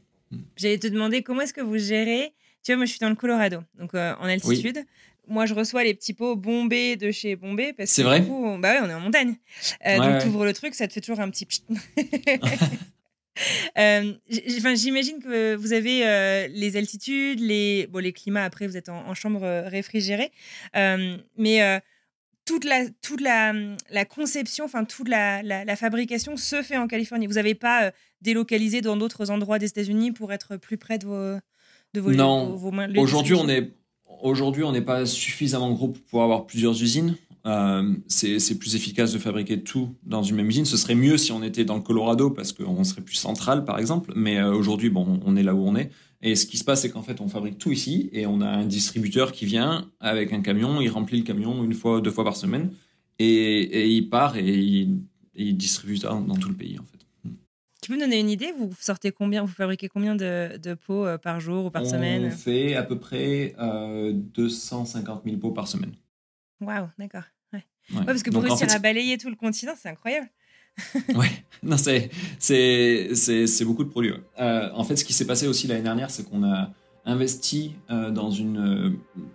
[0.57, 2.33] J'allais te demander comment est-ce que vous gérez?
[2.63, 4.85] Tu vois, moi, je suis dans le Colorado, donc euh, en altitude.
[5.27, 8.21] Moi, je reçois les petits pots bombés de chez Bombay parce que vrai?
[8.21, 9.35] du coup, bah ouais, on est en montagne.
[9.85, 11.47] Euh, donc, tu ouvres le truc, ça te fait toujours un petit.
[13.77, 18.43] euh, J'imagine que vous avez euh, les altitudes, les, bon, les climats.
[18.43, 20.31] Après, vous êtes en, en chambre réfrigérée.
[20.73, 21.81] mais
[22.49, 23.53] toute la, toute la,
[23.91, 27.27] la conception, enfin toute la, la, fabrication se fait en Californie.
[27.27, 31.05] Vous n'avez pas euh, délocalisé dans d'autres endroits des États-Unis pour être plus près de
[31.05, 31.35] vos,
[31.93, 32.59] de vos Non.
[32.97, 33.71] Aujourd'hui, on est
[34.21, 37.15] aujourd'hui on n'est pas suffisamment gros pour pouvoir avoir plusieurs usines.
[37.45, 40.65] Euh, c'est plus efficace de fabriquer tout dans une même usine.
[40.65, 43.79] Ce serait mieux si on était dans le Colorado parce qu'on serait plus central, par
[43.79, 44.11] exemple.
[44.15, 45.89] Mais euh, aujourd'hui, bon, on est là où on est.
[46.21, 48.47] Et ce qui se passe, c'est qu'en fait, on fabrique tout ici et on a
[48.47, 50.81] un distributeur qui vient avec un camion.
[50.81, 52.71] Il remplit le camion une fois, deux fois par semaine
[53.19, 54.97] et, et il part et il,
[55.35, 56.99] et il distribue ça dans tout le pays, en fait.
[57.81, 58.51] Tu peux me donner une idée?
[58.57, 59.41] Vous sortez combien?
[59.43, 62.29] Vous fabriquez combien de, de pots euh, par jour ou par on semaine?
[62.31, 65.93] fait à peu près euh, 250 000 pots par semaine.
[66.61, 67.23] Waouh, d'accord.
[67.53, 67.63] Ouais.
[67.91, 67.99] Ouais.
[67.99, 70.29] Ouais, parce que pour Donc, en réussir fait, à balayer tout le continent, c'est incroyable.
[71.15, 71.29] Ouais,
[71.63, 74.13] non, c'est, c'est, c'est, c'est beaucoup de produits.
[74.39, 76.71] Euh, en fait, ce qui s'est passé aussi l'année dernière, c'est qu'on a
[77.05, 78.89] investi euh, dans, une, euh,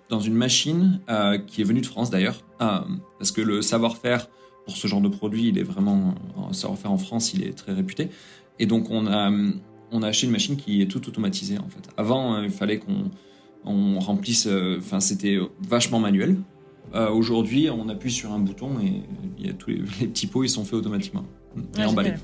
[0.09, 1.01] dans une machine
[1.47, 4.29] qui est venue de France d'ailleurs, parce que le savoir-faire
[4.64, 6.14] pour ce genre de produit, il est vraiment,
[6.49, 8.09] le savoir-faire en France, il est très réputé.
[8.59, 9.31] Et donc, on a,
[9.91, 11.89] on a acheté une machine qui est toute automatisée en fait.
[11.97, 13.11] Avant, il fallait qu'on
[13.64, 14.49] on remplisse,
[14.79, 16.37] enfin, c'était vachement manuel.
[16.95, 19.03] Euh, Aujourd'hui, on appuie sur un bouton et
[19.38, 21.24] il y a tous les, les petits pots, ils sont faits automatiquement.
[21.76, 22.14] Et Ouais, emballés.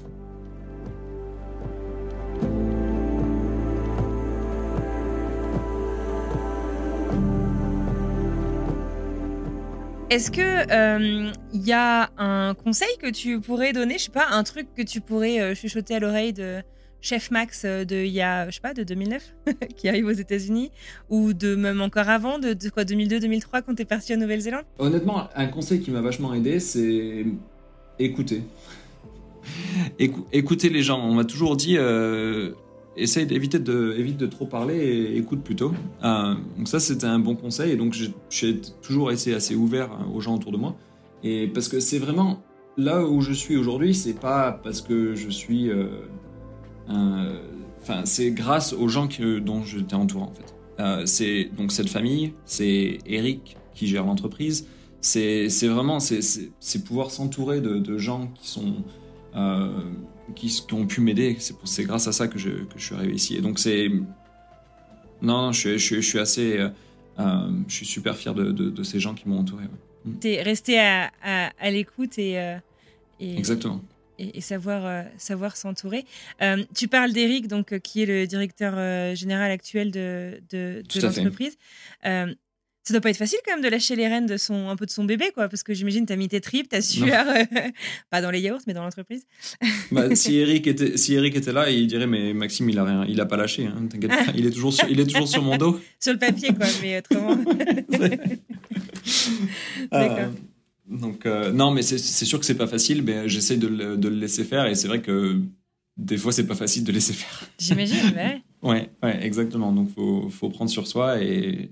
[10.11, 14.43] Est-ce que il y a un conseil que tu pourrais donner, je sais pas, un
[14.43, 16.63] truc que tu pourrais euh, chuchoter à l'oreille de
[17.03, 19.35] Chef Max euh, de il y a, je sais pas, de 2009,
[19.77, 20.71] qui arrive aux États-Unis,
[21.09, 24.65] ou de même encore avant, de, de quoi 2002-2003 quand t'es parti en Nouvelle-Zélande?
[24.79, 27.25] Honnêtement, un conseil qui m'a vachement aidé, c'est
[27.99, 28.43] écouter.
[29.99, 31.01] Écou- écouter les gens.
[31.03, 32.53] On m'a toujours dit, euh,
[32.97, 35.73] essaye d'éviter de, évite de trop parler et écoute plutôt.
[36.05, 37.73] Euh, donc ça, c'était un bon conseil.
[37.73, 37.95] Et donc,
[38.31, 40.77] j'ai- toujours été assez ouvert hein, aux gens autour de moi.
[41.25, 42.43] Et parce que c'est vraiment
[42.77, 45.71] là où je suis aujourd'hui, c'est pas parce que je suis,
[46.89, 50.55] enfin, c'est grâce aux gens que, dont j'étais entouré en fait.
[50.81, 54.67] Euh, c'est donc cette famille, c'est Eric qui gère l'entreprise.
[55.03, 58.75] C'est vraiment c'est pouvoir s'entourer de, de gens qui sont
[59.37, 59.71] euh,
[60.35, 61.37] qui, qui ont pu m'aider.
[61.65, 63.37] C'est grâce à ça que je, que je suis arrivé ici.
[63.37, 63.89] Et donc c'est
[65.23, 66.69] non, non, je, suis- je, suis- je suis assez euh,
[67.19, 69.65] euh, je suis super fier de, de, de ces gens qui m'ont entouré.
[69.65, 70.13] ouais.
[70.21, 72.57] T'es resté à, à, à l'écoute et, euh,
[73.21, 73.83] et, Exactement.
[74.21, 76.05] Et, et savoir, euh, savoir s'entourer.
[76.43, 78.75] Euh, tu parles d'Eric, donc, euh, qui est le directeur
[79.17, 81.57] général actuel de, de, l'entreprise.
[82.83, 84.87] Ça doit pas être facile quand même de lâcher les rênes de son, un peu
[84.87, 87.45] de son bébé, quoi, parce que j'imagine t'as mis tes tripes, ta sueur, euh,
[88.11, 89.27] pas dans les yaourts, mais dans l'entreprise.
[89.93, 93.05] Bah, si Eric était si Eric était là, il dirait mais Maxime il a rien,
[93.07, 93.67] il a pas lâché.
[93.67, 95.79] Hein, T'inquiète pas, il est toujours sur, il est toujours sur mon dos.
[96.01, 97.37] Sur le papier, quoi, mais autrement.
[99.93, 100.19] D'accord.
[100.19, 100.29] Euh,
[100.91, 104.09] donc euh, non, mais c'est sûr que c'est pas facile, mais j'essaye de, le- de
[104.09, 105.41] le laisser faire et c'est vrai que
[105.97, 107.49] des fois c'est pas facile de laisser faire.
[107.59, 108.43] J'imagine, ouais.
[108.63, 109.73] Ouais, ouais, exactement.
[109.73, 111.71] Donc faut faut prendre sur soi et,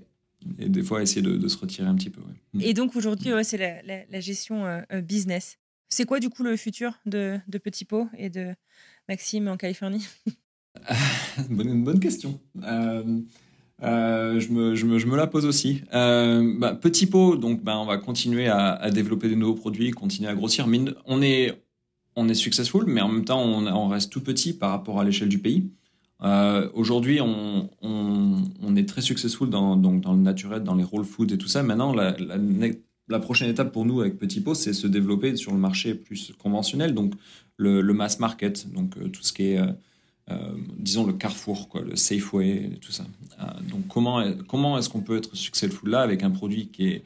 [0.57, 2.21] et des fois essayer de, de se retirer un petit peu.
[2.21, 2.65] ouais.
[2.65, 5.57] Et donc aujourd'hui, ouais, c'est la, la- la gestion euh, euh, business.
[5.89, 8.55] C'est quoi du coup le futur de, de Petit Pot et de
[9.07, 10.05] Maxime en Californie?
[11.49, 12.39] Bonne, bonne question.
[12.63, 13.19] Euh,
[13.83, 15.81] euh, je, me, la pose aussi.
[15.93, 20.29] Euh, bah, petit pot, donc bah, on va continuer à, développer des nouveaux produits, continuer
[20.29, 20.67] à grossir.
[21.05, 21.61] On est,
[22.15, 25.39] on successful, mais en même temps, on, reste tout petit par rapport à l'échelle du
[25.39, 25.69] pays.
[26.21, 31.47] Euh, Aujourd'hui, on, est très successful dans, le naturel, dans les raw food et tout
[31.47, 31.63] ça.
[31.63, 35.95] Maintenant, la, prochaine étape pour nous avec Petit Pot, c'est se développer sur le marché
[35.95, 37.13] plus conventionnel, donc
[37.57, 39.59] le, le mass market, donc tout ce qui est
[40.77, 43.05] disons le carrefour, quoi, le Safeway, tout ça.
[43.41, 47.03] Euh, donc comment, comment est-ce qu'on peut être successful là avec un produit qui est,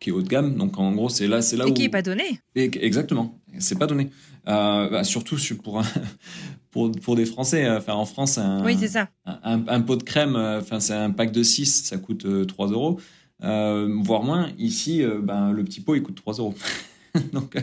[0.00, 0.56] qui est haut de gamme?
[0.56, 1.74] Donc en gros, c'est là, c'est là Et où...
[1.74, 2.40] qui n'est pas donné.
[2.54, 4.10] Et- exactement, c'est pas donné.
[4.46, 5.84] Euh, bah, surtout sur- pour, un-
[6.70, 7.64] pour, pour des Français.
[7.64, 9.08] euh, Enfin, en France, un, Oui, ça.
[9.24, 12.68] un, pot de crème, euh, enfin, c'est un pack de 6, ça coûte euh, 3
[12.68, 13.00] euros.
[13.42, 14.50] Euh, voire moins.
[14.58, 16.54] Ici, euh, ben, le petit pot, il coûte 3 euros.
[17.32, 17.60] donc, euh,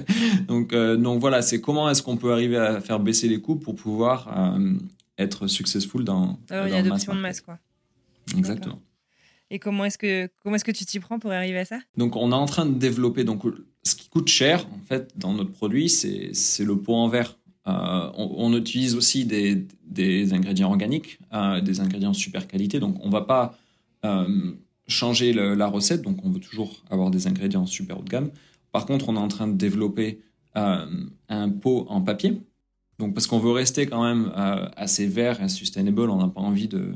[0.47, 3.55] donc, euh, donc voilà, c'est comment est-ce qu'on peut arriver à faire baisser les coûts
[3.57, 4.73] pour pouvoir euh,
[5.17, 7.59] être successful dans, Alors, une dans le adoption de mass masse, quoi.
[8.37, 8.79] Exactement.
[9.49, 11.79] Et comment est-ce que, comment est-ce que tu t'y prends pour arriver à ça?
[11.97, 13.23] Donc on est en train de développer.
[13.25, 13.43] Donc
[13.83, 17.37] ce qui coûte cher en fait dans notre produit, c'est c'est le pot en verre.
[17.67, 22.79] Euh, on, on utilise aussi des, des ingrédients organiques, euh, des ingrédients super qualité.
[22.79, 23.57] Donc on va pas
[24.05, 24.53] euh,
[24.87, 26.01] changer le- la recette.
[26.01, 28.31] Donc on veut toujours avoir des ingrédients super haut de gamme.
[28.71, 30.21] Par contre, on est en train de développer
[30.55, 32.41] un pot en papier.
[33.01, 36.09] Donc parce qu'on veut rester quand même euh, assez vert et sustainable.
[36.09, 36.93] On n'a pas envie de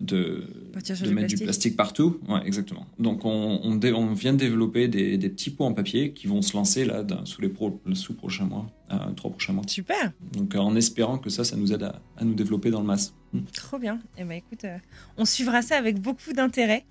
[0.00, 0.44] de,
[0.82, 1.44] sur de du mettre du plastique.
[1.44, 2.18] plastique partout.
[2.28, 2.86] Ouais, exactement.
[2.98, 6.26] Donc on, on, dé- on vient de développer des, des petits pots en papier qui
[6.26, 9.64] vont se lancer là sous les pro, sous prochains mois, euh, trois prochains mois.
[9.66, 12.80] Super, Donc euh, en espérant que ça, ça nous aide à, à nous développer dans
[12.80, 13.14] le masse.
[13.32, 13.40] Mm.
[13.54, 14.00] trop bien.
[14.18, 14.76] Eh ben écoute, euh,
[15.16, 16.84] on suivra ça avec beaucoup d'intérêt.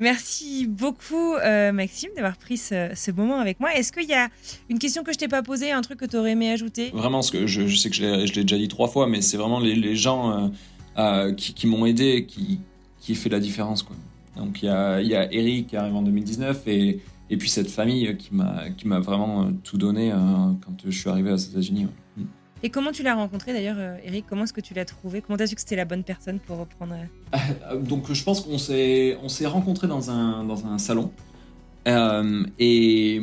[0.00, 1.34] Merci beaucoup
[1.72, 3.74] Maxime d'avoir pris ce, ce moment avec moi.
[3.74, 4.28] Est-ce qu'il y a
[4.70, 6.90] une question que je t'ai pas posée, un truc que tu aurais aimé ajouter?
[6.94, 9.06] Vraiment, ce que je, je sais que je l'ai je l'ai déjà dit trois fois,
[9.06, 10.50] mais c'est vraiment les, les gens
[10.98, 12.60] euh, qui, qui m'ont aidé qui,
[13.00, 13.82] qui fait la différence.
[13.82, 13.96] Quoi.
[14.36, 17.70] Donc il y a, y a Eric qui arrive en 2019 et, et puis cette
[17.70, 18.34] famille qui
[18.86, 21.84] m'a vraiment euh, tout donné euh, quand je suis arrivé aux États-Unis.
[21.86, 22.22] ouais.
[22.22, 22.26] Mm.
[22.62, 24.24] Et comment tu l'as rencontré d'ailleurs, Eric?
[24.26, 25.20] Comment est-ce que tu l'as trouvé?
[25.20, 26.94] Comment t'as su que c'était la bonne personne pour reprendre
[27.34, 31.10] Euh, Donc je pense qu'on s'est on s'est rencontrés dans un dans un salon
[31.86, 33.20] Euh, et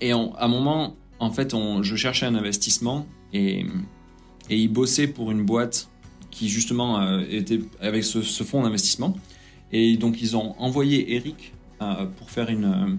[0.00, 3.66] et on- à un moment en fait on, je cherchais un investissement et
[4.48, 5.88] et il bossait pour une boîte
[6.38, 9.16] qui justement euh, était avec ce, ce fonds d'investissement
[9.72, 12.96] et donc ils ont envoyé Eric euh, pour faire une euh,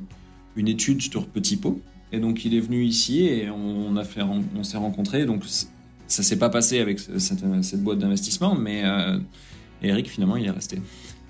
[0.56, 1.82] une étude sur Petit Pot
[2.12, 5.44] et donc il est venu ici et on a fait ren- on s'est rencontrés donc
[6.08, 8.84] ça s'est pas passé avec ce- cette, cette boîte d'investissement mais
[9.82, 10.82] Eric, finalement, il est resté.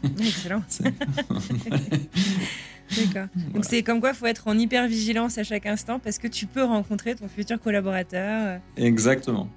[0.04, 0.64] Excellent.
[2.98, 3.28] D'accord.
[3.54, 6.28] Donc c'est comme quoi il faut être en hyper vigilance à chaque instant parce que
[6.28, 8.60] tu peux rencontrer ton futur collaborateur.
[8.78, 9.50] Exactement.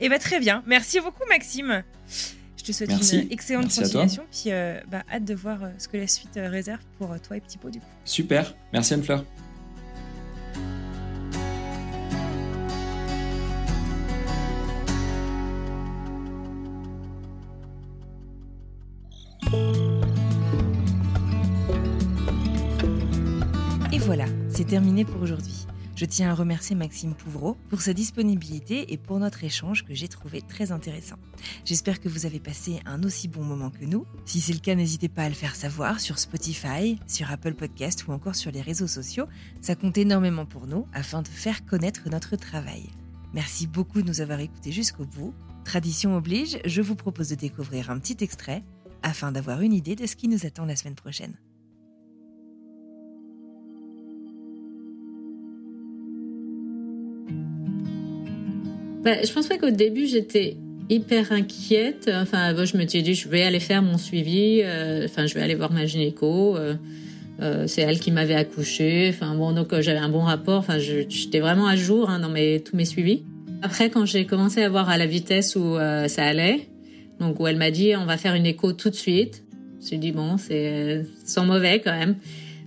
[0.00, 0.62] Et bah très bien.
[0.66, 1.82] Merci beaucoup Maxime.
[2.56, 3.20] Je te souhaite Merci.
[3.20, 4.22] une excellente Merci continuation.
[4.30, 7.36] Puis euh, bah, hâte de voir euh, ce que la suite euh, réserve pour toi
[7.36, 7.86] et Petit Pot du coup.
[8.04, 8.54] Super.
[8.72, 9.24] Merci Anne-Fleur.
[24.68, 25.66] Terminé pour aujourd'hui.
[25.96, 30.08] Je tiens à remercier Maxime Pouvreau pour sa disponibilité et pour notre échange que j'ai
[30.08, 31.16] trouvé très intéressant.
[31.64, 34.04] J'espère que vous avez passé un aussi bon moment que nous.
[34.26, 38.06] Si c'est le cas, n'hésitez pas à le faire savoir sur Spotify, sur Apple Podcast
[38.06, 39.24] ou encore sur les réseaux sociaux.
[39.62, 42.90] Ça compte énormément pour nous afin de faire connaître notre travail.
[43.32, 45.32] Merci beaucoup de nous avoir écoutés jusqu'au bout.
[45.64, 48.62] Tradition oblige, je vous propose de découvrir un petit extrait
[49.02, 51.36] afin d'avoir une idée de ce qui nous attend la semaine prochaine.
[59.02, 60.56] Bah, je pense pas qu'au début j'étais
[60.90, 62.10] hyper inquiète.
[62.12, 64.60] Enfin, je me suis dit je vais aller faire mon suivi.
[64.62, 66.56] euh, Enfin, je vais aller voir ma gynéco.
[66.56, 66.74] euh,
[67.40, 69.08] euh, c'est elle qui m'avait accouché.
[69.10, 70.58] Enfin bon, donc j'avais un bon rapport.
[70.58, 73.22] Enfin, j'étais vraiment à jour hein, dans mes tous mes suivis.
[73.62, 75.76] Après, quand j'ai commencé à voir à la vitesse où
[76.08, 76.68] ça allait,
[77.20, 79.44] donc où elle m'a dit on va faire une écho tout de suite.
[79.78, 82.16] Je me suis dit bon, c'est sans mauvais quand même.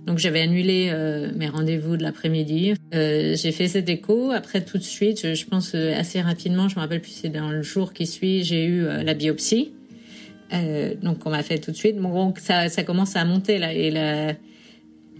[0.06, 2.74] Donc j'avais annulé euh, mes rendez-vous de l'après-midi.
[2.94, 4.32] Euh, j'ai fait cette écho.
[4.32, 7.50] Après tout de suite, je, pense euh, assez rapidement, je me rappelle plus, c'est dans
[7.50, 9.72] le jour qui suit, j'ai eu la biopsie.
[11.02, 11.96] Donc on m'a fait tout de suite.
[11.96, 13.72] Bon, ça, commence à monter là.
[13.72, 13.90] Et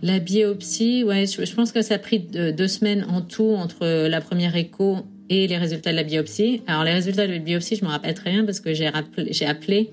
[0.02, 4.20] la, biopsie, ouais, je, pense que ça a pris deux, semaines en tout entre la
[4.20, 4.98] première écho
[5.30, 6.62] et les résultats de la biopsie.
[6.66, 9.90] Alors les résultats de la biopsie, je me rappelle très bien parce que j'ai appelé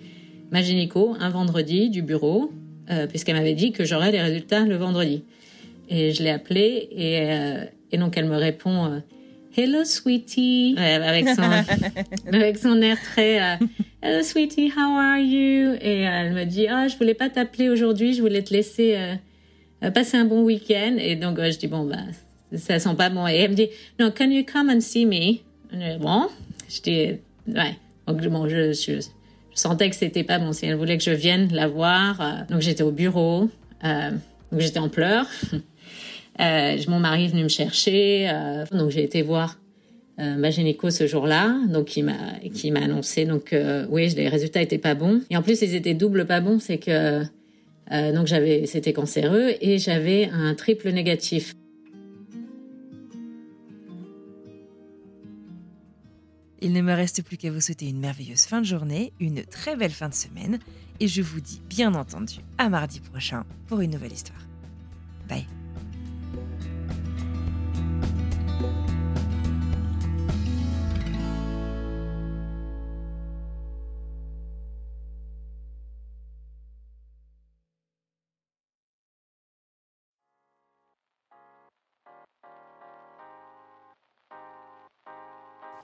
[0.52, 2.52] ma gynéco un vendredi du bureau
[2.90, 5.24] euh, puisqu'elle m'avait dit que j'aurais les résultats le vendredi.
[5.90, 9.00] Et je l'ai appelée et, euh, et donc elle me répond euh,
[9.56, 11.42] Hello sweetie avec son
[12.34, 13.58] avec son air très
[14.02, 15.76] Hello sweetie, how are you?
[15.82, 18.96] Et elle me dit ah je voulais pas t'appeler aujourd'hui, je voulais te laisser
[19.94, 20.96] passer un bon week-end.
[21.00, 21.98] Et donc je dis bon bah
[22.56, 23.28] ça sent pas bon.
[23.28, 23.70] Et elle me dit
[24.00, 25.40] no can you come and see me?
[25.74, 26.28] Dis, Bon,
[26.70, 27.76] je dis ouais.
[28.08, 29.02] Donc bon je, je
[29.60, 30.54] je sentais que c'était pas bon.
[30.54, 33.50] Si elle voulait que je vienne la voir, euh, donc j'étais au bureau,
[33.84, 34.12] euh,
[34.54, 35.28] donc j'étais en pleurs.
[36.42, 38.32] Euh, mon mari est venu me chercher,
[38.72, 39.60] donc j'ai été voir
[40.18, 43.54] ma gynéco ce jour-là, donc il m'a qui m'a annoncé donc
[43.90, 46.78] oui les résultats étaient pas bons et en plus ils étaient double pas bons, c'est
[46.78, 47.24] que
[47.92, 51.56] donc j'avais c'était cancéreux et j'avais un triple négatif.
[56.62, 59.76] Il ne me reste plus qu'à vous souhaiter une merveilleuse fin de journée, une très
[59.76, 60.60] belle fin de semaine,
[61.00, 64.46] et je vous dis bien entendu à mardi prochain pour une nouvelle histoire.
[65.28, 65.46] Bye.